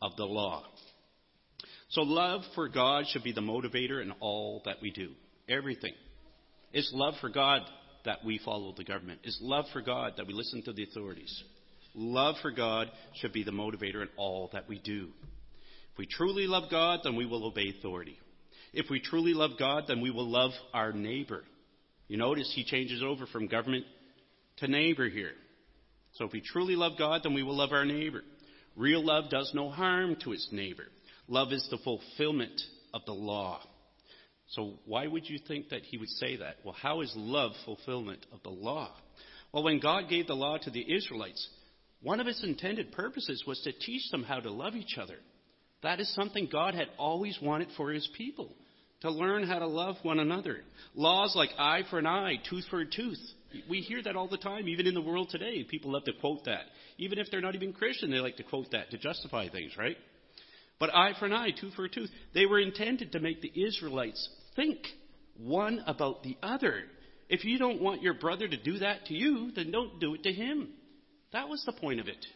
of 0.00 0.14
the 0.16 0.24
law. 0.24 0.62
So, 1.90 2.02
love 2.02 2.42
for 2.54 2.68
God 2.68 3.06
should 3.08 3.24
be 3.24 3.32
the 3.32 3.40
motivator 3.40 4.00
in 4.00 4.12
all 4.20 4.62
that 4.64 4.76
we 4.80 4.92
do. 4.92 5.10
Everything. 5.48 5.92
It's 6.74 6.90
love 6.92 7.14
for 7.20 7.28
God 7.28 7.62
that 8.04 8.24
we 8.24 8.40
follow 8.44 8.74
the 8.76 8.84
government. 8.84 9.20
It's 9.22 9.38
love 9.40 9.64
for 9.72 9.80
God 9.80 10.14
that 10.16 10.26
we 10.26 10.34
listen 10.34 10.62
to 10.64 10.72
the 10.72 10.82
authorities. 10.82 11.42
Love 11.94 12.34
for 12.42 12.50
God 12.50 12.90
should 13.14 13.32
be 13.32 13.44
the 13.44 13.52
motivator 13.52 14.02
in 14.02 14.08
all 14.16 14.50
that 14.52 14.68
we 14.68 14.80
do. 14.80 15.08
If 15.92 15.98
we 15.98 16.06
truly 16.06 16.48
love 16.48 16.64
God, 16.72 17.00
then 17.04 17.14
we 17.14 17.26
will 17.26 17.46
obey 17.46 17.72
authority. 17.78 18.18
If 18.72 18.90
we 18.90 19.00
truly 19.00 19.34
love 19.34 19.52
God, 19.56 19.84
then 19.86 20.00
we 20.00 20.10
will 20.10 20.28
love 20.28 20.50
our 20.74 20.92
neighbor. 20.92 21.44
You 22.08 22.16
notice 22.16 22.52
he 22.52 22.64
changes 22.64 23.04
over 23.06 23.26
from 23.26 23.46
government 23.46 23.84
to 24.56 24.66
neighbor 24.66 25.08
here. 25.08 25.32
So 26.14 26.24
if 26.24 26.32
we 26.32 26.40
truly 26.40 26.74
love 26.74 26.98
God, 26.98 27.20
then 27.22 27.34
we 27.34 27.44
will 27.44 27.56
love 27.56 27.70
our 27.70 27.84
neighbor. 27.84 28.22
Real 28.74 29.04
love 29.04 29.30
does 29.30 29.52
no 29.54 29.70
harm 29.70 30.16
to 30.24 30.32
its 30.32 30.48
neighbor. 30.50 30.86
Love 31.28 31.52
is 31.52 31.66
the 31.70 31.78
fulfillment 31.78 32.60
of 32.92 33.02
the 33.06 33.12
law. 33.12 33.60
So 34.48 34.74
why 34.84 35.06
would 35.06 35.28
you 35.28 35.38
think 35.38 35.70
that 35.70 35.82
he 35.82 35.98
would 35.98 36.08
say 36.08 36.36
that? 36.36 36.56
Well, 36.64 36.76
how 36.80 37.00
is 37.00 37.12
love 37.16 37.52
fulfillment 37.64 38.26
of 38.32 38.42
the 38.42 38.50
law? 38.50 38.90
Well, 39.52 39.64
when 39.64 39.80
God 39.80 40.08
gave 40.08 40.26
the 40.26 40.34
law 40.34 40.58
to 40.58 40.70
the 40.70 40.94
Israelites, 40.94 41.48
one 42.02 42.20
of 42.20 42.26
its 42.26 42.42
intended 42.44 42.92
purposes 42.92 43.44
was 43.46 43.60
to 43.62 43.72
teach 43.72 44.10
them 44.10 44.22
how 44.22 44.40
to 44.40 44.50
love 44.50 44.74
each 44.74 44.98
other. 44.98 45.16
That 45.82 46.00
is 46.00 46.12
something 46.14 46.48
God 46.50 46.74
had 46.74 46.88
always 46.98 47.38
wanted 47.40 47.68
for 47.76 47.90
his 47.90 48.08
people 48.16 48.54
to 49.00 49.10
learn 49.10 49.46
how 49.46 49.58
to 49.58 49.66
love 49.66 49.96
one 50.02 50.18
another. 50.18 50.60
Laws 50.94 51.34
like 51.36 51.50
eye 51.58 51.82
for 51.90 51.98
an 51.98 52.06
eye, 52.06 52.36
tooth 52.48 52.64
for 52.70 52.80
a 52.80 52.86
tooth. 52.86 53.18
We 53.68 53.80
hear 53.80 54.02
that 54.02 54.16
all 54.16 54.28
the 54.28 54.38
time, 54.38 54.66
even 54.68 54.86
in 54.86 54.94
the 54.94 55.00
world 55.00 55.28
today. 55.30 55.62
People 55.64 55.92
love 55.92 56.04
to 56.04 56.12
quote 56.20 56.46
that. 56.46 56.62
Even 56.98 57.18
if 57.18 57.26
they're 57.30 57.40
not 57.40 57.54
even 57.54 57.72
Christian, 57.72 58.10
they 58.10 58.18
like 58.18 58.36
to 58.36 58.42
quote 58.42 58.70
that 58.72 58.90
to 58.90 58.98
justify 58.98 59.48
things, 59.48 59.72
right? 59.78 59.96
But 60.84 60.94
eye 60.94 61.14
for 61.18 61.24
an 61.24 61.32
eye, 61.32 61.48
tooth 61.58 61.72
for 61.72 61.86
a 61.86 61.88
tooth. 61.88 62.10
They 62.34 62.44
were 62.44 62.60
intended 62.60 63.12
to 63.12 63.18
make 63.18 63.40
the 63.40 63.50
Israelites 63.58 64.28
think 64.54 64.80
one 65.38 65.82
about 65.86 66.22
the 66.22 66.36
other. 66.42 66.82
If 67.30 67.42
you 67.46 67.58
don't 67.58 67.80
want 67.80 68.02
your 68.02 68.12
brother 68.12 68.46
to 68.46 68.62
do 68.62 68.80
that 68.80 69.06
to 69.06 69.14
you, 69.14 69.50
then 69.56 69.70
don't 69.70 69.98
do 69.98 70.12
it 70.12 70.24
to 70.24 70.30
him. 70.30 70.68
That 71.32 71.48
was 71.48 71.62
the 71.64 71.72
point 71.72 72.00
of 72.00 72.08
it. 72.08 72.26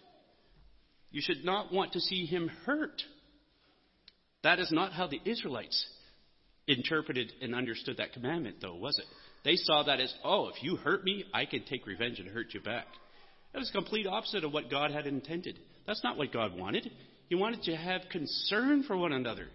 You 1.10 1.20
should 1.22 1.44
not 1.44 1.74
want 1.74 1.92
to 1.92 2.00
see 2.00 2.24
him 2.24 2.48
hurt. 2.64 3.02
That 4.44 4.60
is 4.60 4.72
not 4.72 4.94
how 4.94 5.08
the 5.08 5.20
Israelites 5.26 5.86
interpreted 6.66 7.30
and 7.42 7.54
understood 7.54 7.98
that 7.98 8.14
commandment, 8.14 8.62
though, 8.62 8.76
was 8.76 8.98
it? 8.98 9.04
They 9.44 9.56
saw 9.56 9.82
that 9.82 10.00
as, 10.00 10.14
oh, 10.24 10.48
if 10.48 10.62
you 10.62 10.76
hurt 10.76 11.04
me, 11.04 11.26
I 11.34 11.44
can 11.44 11.64
take 11.64 11.86
revenge 11.86 12.18
and 12.18 12.30
hurt 12.30 12.54
you 12.54 12.62
back. 12.62 12.86
That 13.52 13.58
was 13.58 13.70
complete 13.72 14.06
opposite 14.06 14.42
of 14.42 14.54
what 14.54 14.70
God 14.70 14.90
had 14.90 15.06
intended. 15.06 15.58
That's 15.86 16.02
not 16.02 16.16
what 16.16 16.32
God 16.32 16.58
wanted. 16.58 16.90
He 17.28 17.34
wanted 17.34 17.62
to 17.64 17.76
have 17.76 18.02
concern 18.10 18.84
for 18.84 18.96
one 18.96 19.12
another. 19.12 19.46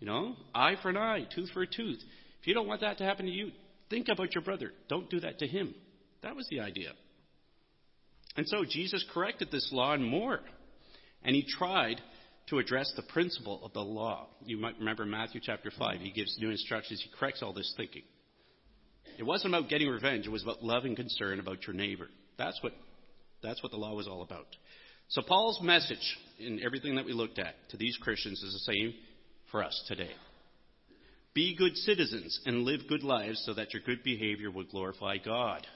You 0.00 0.06
know, 0.06 0.34
eye 0.54 0.74
for 0.82 0.90
an 0.90 0.96
eye, 0.96 1.26
tooth 1.34 1.50
for 1.50 1.62
a 1.62 1.66
tooth. 1.66 2.00
If 2.40 2.46
you 2.46 2.54
don't 2.54 2.66
want 2.66 2.80
that 2.80 2.98
to 2.98 3.04
happen 3.04 3.26
to 3.26 3.30
you, 3.30 3.52
think 3.88 4.08
about 4.08 4.34
your 4.34 4.42
brother. 4.42 4.72
Don't 4.88 5.08
do 5.08 5.20
that 5.20 5.38
to 5.38 5.46
him. 5.46 5.74
That 6.22 6.34
was 6.34 6.46
the 6.50 6.60
idea. 6.60 6.90
And 8.36 8.48
so 8.48 8.64
Jesus 8.68 9.04
corrected 9.12 9.50
this 9.52 9.68
law 9.72 9.92
and 9.92 10.04
more. 10.04 10.40
And 11.22 11.36
he 11.36 11.46
tried 11.46 12.00
to 12.48 12.58
address 12.58 12.92
the 12.96 13.02
principle 13.02 13.64
of 13.64 13.72
the 13.72 13.80
law. 13.80 14.26
You 14.44 14.56
might 14.56 14.78
remember 14.78 15.06
Matthew 15.06 15.40
chapter 15.42 15.70
5. 15.70 16.00
He 16.00 16.10
gives 16.10 16.36
new 16.40 16.50
instructions. 16.50 17.00
He 17.02 17.10
corrects 17.16 17.42
all 17.42 17.52
this 17.52 17.72
thinking. 17.76 18.02
It 19.18 19.22
wasn't 19.22 19.54
about 19.54 19.68
getting 19.68 19.88
revenge. 19.88 20.26
It 20.26 20.30
was 20.30 20.42
about 20.42 20.64
love 20.64 20.84
and 20.84 20.96
concern 20.96 21.38
about 21.38 21.66
your 21.66 21.76
neighbor. 21.76 22.08
That's 22.38 22.60
what, 22.62 22.72
that's 23.42 23.62
what 23.62 23.70
the 23.70 23.78
law 23.78 23.94
was 23.94 24.08
all 24.08 24.22
about. 24.22 24.46
So 25.12 25.20
Paul's 25.20 25.60
message 25.60 26.16
in 26.38 26.62
everything 26.64 26.94
that 26.94 27.04
we 27.04 27.12
looked 27.12 27.38
at 27.38 27.54
to 27.68 27.76
these 27.76 27.98
Christians 28.00 28.42
is 28.42 28.54
the 28.54 28.72
same 28.72 28.94
for 29.50 29.62
us 29.62 29.84
today. 29.86 30.10
Be 31.34 31.54
good 31.54 31.76
citizens 31.76 32.40
and 32.46 32.64
live 32.64 32.80
good 32.88 33.02
lives 33.02 33.42
so 33.44 33.52
that 33.52 33.74
your 33.74 33.82
good 33.84 34.02
behavior 34.02 34.50
will 34.50 34.64
glorify 34.64 35.18
God. 35.18 35.66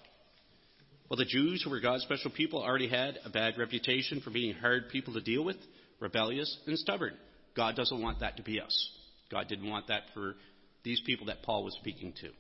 Well, 1.11 1.19
the 1.19 1.27
Jews, 1.27 1.63
who 1.63 1.69
were 1.69 1.81
God's 1.81 2.05
special 2.05 2.31
people, 2.31 2.63
already 2.63 2.89
had 2.89 3.19
a 3.27 3.31
bad 3.31 3.59
reputation 3.59 4.23
for 4.23 4.31
being 4.31 4.55
hard 4.55 4.89
people 4.89 5.13
to 5.13 5.21
deal 5.21 5.45
with, 5.45 5.57
rebellious, 6.01 6.57
and 6.67 6.79
stubborn. 6.79 7.13
God 7.55 7.77
doesn't 7.77 8.01
want 8.01 8.21
that 8.21 8.39
to 8.39 8.43
be 8.43 8.59
us. 8.59 8.91
God 9.31 9.49
didn't 9.49 9.69
want 9.69 9.89
that 9.89 10.05
for 10.15 10.37
these 10.83 11.03
people 11.05 11.27
that 11.27 11.43
Paul 11.43 11.63
was 11.63 11.75
speaking 11.75 12.15
to. 12.23 12.31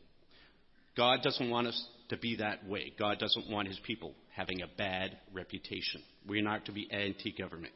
God 0.96 1.22
doesn't 1.22 1.50
want 1.50 1.66
us 1.66 1.86
to 2.08 2.16
be 2.16 2.36
that 2.36 2.66
way. 2.66 2.92
God 2.98 3.18
doesn't 3.18 3.50
want 3.50 3.68
his 3.68 3.78
people 3.84 4.14
having 4.34 4.62
a 4.62 4.66
bad 4.78 5.18
reputation. 5.32 6.02
We're 6.26 6.42
not 6.42 6.66
to 6.66 6.72
be 6.72 6.90
anti 6.90 7.32
government. 7.32 7.74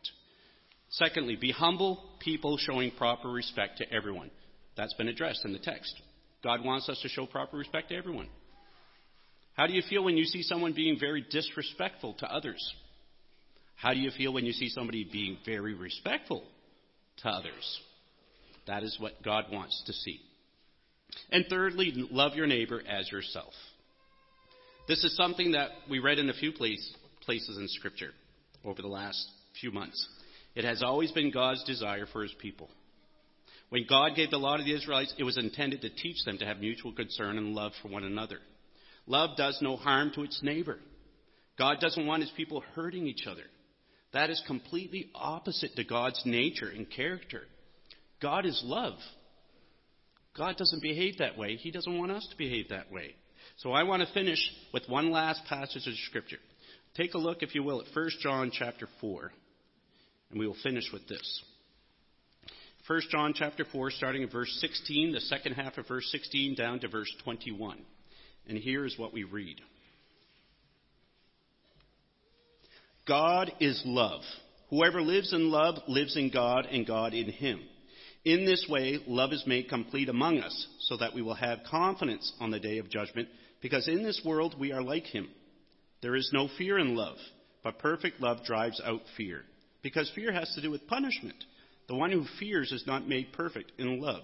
Secondly, 0.91 1.37
be 1.37 1.53
humble 1.53 2.03
people 2.19 2.57
showing 2.59 2.91
proper 2.93 3.29
respect 3.29 3.79
to 3.79 3.93
everyone. 3.93 4.31
That's 4.77 4.95
been 4.95 5.09
addressed 5.09 5.45
in 5.45 5.53
the 5.53 5.59
text. 5.59 5.95
God 6.43 6.65
wants 6.65 6.89
us 6.89 6.99
to 7.03 7.09
show 7.09 7.27
proper 7.27 7.57
respect 7.57 7.91
to 7.91 7.97
everyone. 7.97 8.29
How 9.55 9.67
do 9.67 9.75
you 9.75 9.83
feel 9.89 10.03
when 10.03 10.17
you 10.17 10.25
see 10.25 10.43
someone 10.43 10.73
being 10.73 10.99
very 10.99 11.25
disrespectful 11.31 12.15
to 12.21 12.27
others? 12.27 12.75
How 13.77 13.93
do 13.93 13.99
you 14.01 14.11
feel 14.11 14.33
when 14.33 14.47
you 14.47 14.53
see 14.53 14.69
somebody 14.69 15.05
being 15.11 15.39
very 15.45 15.75
respectful 15.75 16.45
to 17.19 17.29
others? 17.29 17.81
That 18.67 18.83
is 18.83 18.97
what 18.99 19.23
God 19.23 19.47
wants 19.53 19.83
to 19.87 19.93
see. 19.93 20.21
And 21.31 21.45
thirdly, 21.49 21.93
love 22.11 22.35
your 22.35 22.47
neighbor 22.47 22.83
as 22.89 23.11
yourself. 23.11 23.53
This 24.89 25.05
is 25.05 25.17
something 25.17 25.53
that 25.53 25.71
we 25.89 25.99
read 25.99 26.19
in 26.19 26.31
a 26.31 26.35
few 26.35 26.53
place, 26.53 26.95
places 27.23 27.59
in 27.59 27.69
Scripture 27.69 28.11
over 28.65 28.83
the 28.83 28.89
last 28.89 29.25
few 29.61 29.71
months. 29.71 30.07
It 30.55 30.65
has 30.65 30.83
always 30.83 31.13
been 31.13 31.31
God's 31.31 31.63
desire 31.65 32.07
for 32.13 32.23
his 32.23 32.35
people. 32.41 32.69
When 33.69 33.87
God 33.89 34.17
gave 34.17 34.31
the 34.31 34.37
law 34.37 34.57
to 34.57 34.65
the 34.65 34.75
Israelites, 34.75 35.15
it 35.17 35.23
was 35.23 35.39
intended 35.39 35.83
to 35.83 35.91
teach 35.91 36.25
them 36.25 36.39
to 36.39 36.45
have 36.45 36.59
mutual 36.59 36.93
concern 36.93 37.39
and 37.39 37.55
love 37.55 37.73
for 37.81 37.89
one 37.89 38.03
another. 38.03 38.39
Love 39.07 39.37
does 39.37 39.59
no 39.63 39.77
harm 39.77 40.11
to 40.15 40.23
its 40.23 40.41
neighbor. 40.43 40.79
God 41.57 41.77
doesn't 41.81 42.07
want 42.07 42.23
his 42.23 42.33
people 42.37 42.65
hurting 42.75 43.07
each 43.07 43.27
other. 43.31 43.45
That 44.13 44.31
is 44.31 44.43
completely 44.47 45.11
opposite 45.15 45.77
to 45.77 45.85
God's 45.85 46.21
nature 46.25 46.69
and 46.69 46.91
character. 46.91 47.43
God 48.21 48.45
is 48.45 48.61
love. 48.65 48.99
God 50.37 50.57
doesn't 50.57 50.83
behave 50.83 51.19
that 51.19 51.37
way. 51.37 51.57
He 51.57 51.71
doesn't 51.71 51.99
want 51.99 52.13
us 52.13 52.27
to 52.31 52.37
behave 52.37 52.69
that 52.69 52.91
way. 52.93 53.15
So 53.57 53.73
I 53.73 53.83
want 53.83 54.07
to 54.07 54.15
finish 54.15 54.39
with 54.73 54.89
one 54.89 55.11
last 55.11 55.43
passage 55.49 55.87
of 55.87 55.95
Scripture. 56.09 56.39
Take 56.97 57.15
a 57.15 57.19
look, 57.19 57.43
if 57.43 57.55
you 57.55 57.63
will, 57.63 57.81
at 57.81 57.95
1 57.95 58.11
John 58.21 58.51
chapter 58.53 58.89
4, 59.01 59.33
and 60.31 60.41
we 60.41 60.47
will 60.47 60.57
finish 60.63 60.91
with 60.93 61.07
this. 61.09 61.43
1 62.87 63.03
John 63.11 63.33
chapter 63.35 63.65
4, 63.71 63.91
starting 63.91 64.25
at 64.25 64.33
verse 64.33 64.57
16, 64.61 65.13
the 65.13 65.21
second 65.21 65.53
half 65.53 65.79
of 65.79 65.87
verse 65.87 66.09
16 66.11 66.55
down 66.55 66.81
to 66.81 66.89
verse 66.89 67.13
21. 67.23 67.79
And 68.49 68.59
here 68.59 68.85
is 68.85 68.99
what 68.99 69.13
we 69.13 69.25
read 69.25 69.61
God 73.07 73.53
is 73.61 73.81
love. 73.85 74.23
Whoever 74.71 75.03
lives 75.03 75.33
in 75.33 75.51
love 75.51 75.77
lives 75.89 76.17
in 76.17 76.31
God 76.31 76.67
and 76.71 76.87
God 76.87 77.13
in 77.13 77.31
him. 77.31 77.61
In 78.25 78.45
this 78.45 78.67
way, 78.69 78.99
love 79.07 79.33
is 79.33 79.45
made 79.47 79.69
complete 79.69 80.09
among 80.09 80.39
us, 80.41 80.67
so 80.81 80.97
that 80.99 81.15
we 81.15 81.23
will 81.23 81.35
have 81.35 81.61
confidence 81.71 82.33
on 82.39 82.51
the 82.51 82.61
day 82.61 82.79
of 82.79 82.91
judgment, 82.91 83.29
because 83.63 83.89
in 83.89 84.03
this 84.03 84.21
world 84.25 84.57
we 84.59 84.73
are 84.73 84.83
like 84.83 85.05
him. 85.05 85.29
There 86.03 86.17
is 86.17 86.31
no 86.33 86.49
fear 86.59 86.79
in 86.79 86.95
love, 86.97 87.17
but 87.63 87.79
perfect 87.79 88.21
love 88.21 88.45
drives 88.45 88.81
out 88.85 89.01
fear, 89.17 89.43
because 89.83 90.11
fear 90.15 90.33
has 90.33 90.53
to 90.55 90.61
do 90.61 90.71
with 90.71 90.87
punishment. 90.87 91.37
The 91.89 91.97
one 91.97 92.13
who 92.13 92.25
fears 92.39 92.73
is 92.73 92.87
not 92.87 93.09
made 93.09 93.33
perfect 93.33 93.73
in 93.79 94.01
love. 94.01 94.23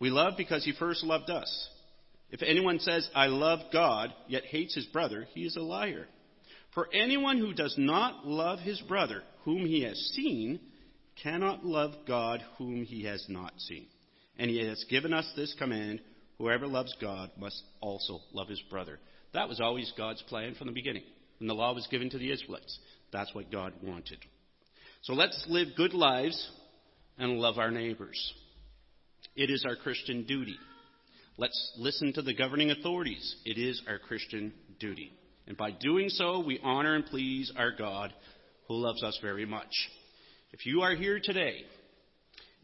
We 0.00 0.10
love 0.10 0.34
because 0.36 0.64
he 0.64 0.72
first 0.72 1.04
loved 1.04 1.30
us. 1.30 1.68
If 2.30 2.42
anyone 2.42 2.80
says, 2.80 3.08
I 3.14 3.26
love 3.26 3.60
God, 3.72 4.12
yet 4.28 4.44
hates 4.44 4.74
his 4.74 4.86
brother, 4.86 5.26
he 5.34 5.44
is 5.44 5.56
a 5.56 5.62
liar. 5.62 6.06
For 6.74 6.88
anyone 6.92 7.38
who 7.38 7.52
does 7.52 7.74
not 7.76 8.26
love 8.26 8.60
his 8.60 8.80
brother, 8.82 9.22
whom 9.44 9.66
he 9.66 9.82
has 9.82 9.98
seen, 10.14 10.60
cannot 11.22 11.64
love 11.64 11.92
God, 12.06 12.42
whom 12.58 12.84
he 12.84 13.04
has 13.04 13.24
not 13.28 13.52
seen. 13.58 13.86
And 14.38 14.50
he 14.50 14.66
has 14.66 14.84
given 14.88 15.12
us 15.12 15.30
this 15.36 15.54
command 15.58 16.00
whoever 16.38 16.66
loves 16.66 16.94
God 17.00 17.30
must 17.38 17.62
also 17.80 18.20
love 18.32 18.48
his 18.48 18.62
brother. 18.70 18.98
That 19.34 19.48
was 19.48 19.60
always 19.60 19.92
God's 19.96 20.22
plan 20.22 20.54
from 20.54 20.66
the 20.66 20.72
beginning. 20.72 21.02
When 21.38 21.48
the 21.48 21.54
law 21.54 21.74
was 21.74 21.86
given 21.90 22.10
to 22.10 22.18
the 22.18 22.32
Israelites, 22.32 22.78
that's 23.12 23.34
what 23.34 23.52
God 23.52 23.72
wanted. 23.82 24.18
So 25.02 25.12
let's 25.12 25.46
live 25.48 25.68
good 25.76 25.94
lives 25.94 26.50
and 27.18 27.38
love 27.38 27.58
our 27.58 27.70
neighbors. 27.70 28.34
It 29.36 29.50
is 29.50 29.64
our 29.66 29.76
Christian 29.76 30.24
duty. 30.24 30.56
Let's 31.36 31.72
listen 31.78 32.12
to 32.14 32.22
the 32.22 32.34
governing 32.34 32.70
authorities. 32.70 33.36
It 33.44 33.58
is 33.58 33.80
our 33.88 33.98
Christian 33.98 34.52
duty. 34.78 35.12
And 35.46 35.56
by 35.56 35.70
doing 35.70 36.08
so, 36.08 36.40
we 36.40 36.60
honor 36.62 36.94
and 36.94 37.06
please 37.06 37.52
our 37.56 37.72
God 37.72 38.12
who 38.68 38.74
loves 38.74 39.02
us 39.02 39.18
very 39.22 39.46
much. 39.46 39.72
If 40.52 40.66
you 40.66 40.82
are 40.82 40.96
here 40.96 41.20
today 41.22 41.62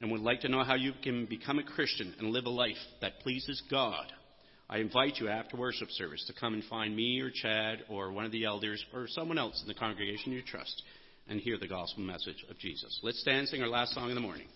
and 0.01 0.11
would 0.11 0.21
like 0.21 0.41
to 0.41 0.49
know 0.49 0.65
how 0.65 0.75
you 0.75 0.93
can 1.05 1.27
become 1.27 1.61
a 1.61 1.63
Christian 1.63 2.15
and 2.19 2.31
live 2.31 2.47
a 2.47 2.51
life 2.51 2.77
that 3.01 3.21
pleases 3.21 3.63
God, 3.71 4.13
I 4.69 4.79
invite 4.79 5.19
you 5.19 5.29
after 5.29 5.57
worship 5.57 5.91
service 5.93 6.25
to 6.27 6.33
come 6.33 6.55
and 6.55 6.65
find 6.65 6.97
me 6.97 7.21
or 7.21 7.31
Chad 7.31 7.85
or 7.89 8.11
one 8.11 8.25
of 8.25 8.33
the 8.33 8.45
elders 8.45 8.85
or 8.93 9.07
someone 9.07 9.39
else 9.39 9.63
in 9.63 9.69
the 9.69 9.75
congregation 9.75 10.33
you 10.33 10.43
trust 10.43 10.83
and 11.29 11.41
hear 11.41 11.59
the 11.59 11.69
gospel 11.69 12.03
message 12.03 12.45
of 12.51 12.59
Jesus. 12.59 12.99
Let's 13.05 13.21
stand 13.21 13.39
and 13.39 13.49
sing 13.49 13.63
our 13.63 13.69
last 13.69 13.95
song 13.95 14.09
in 14.09 14.17
the 14.17 14.21
morning. 14.21 14.49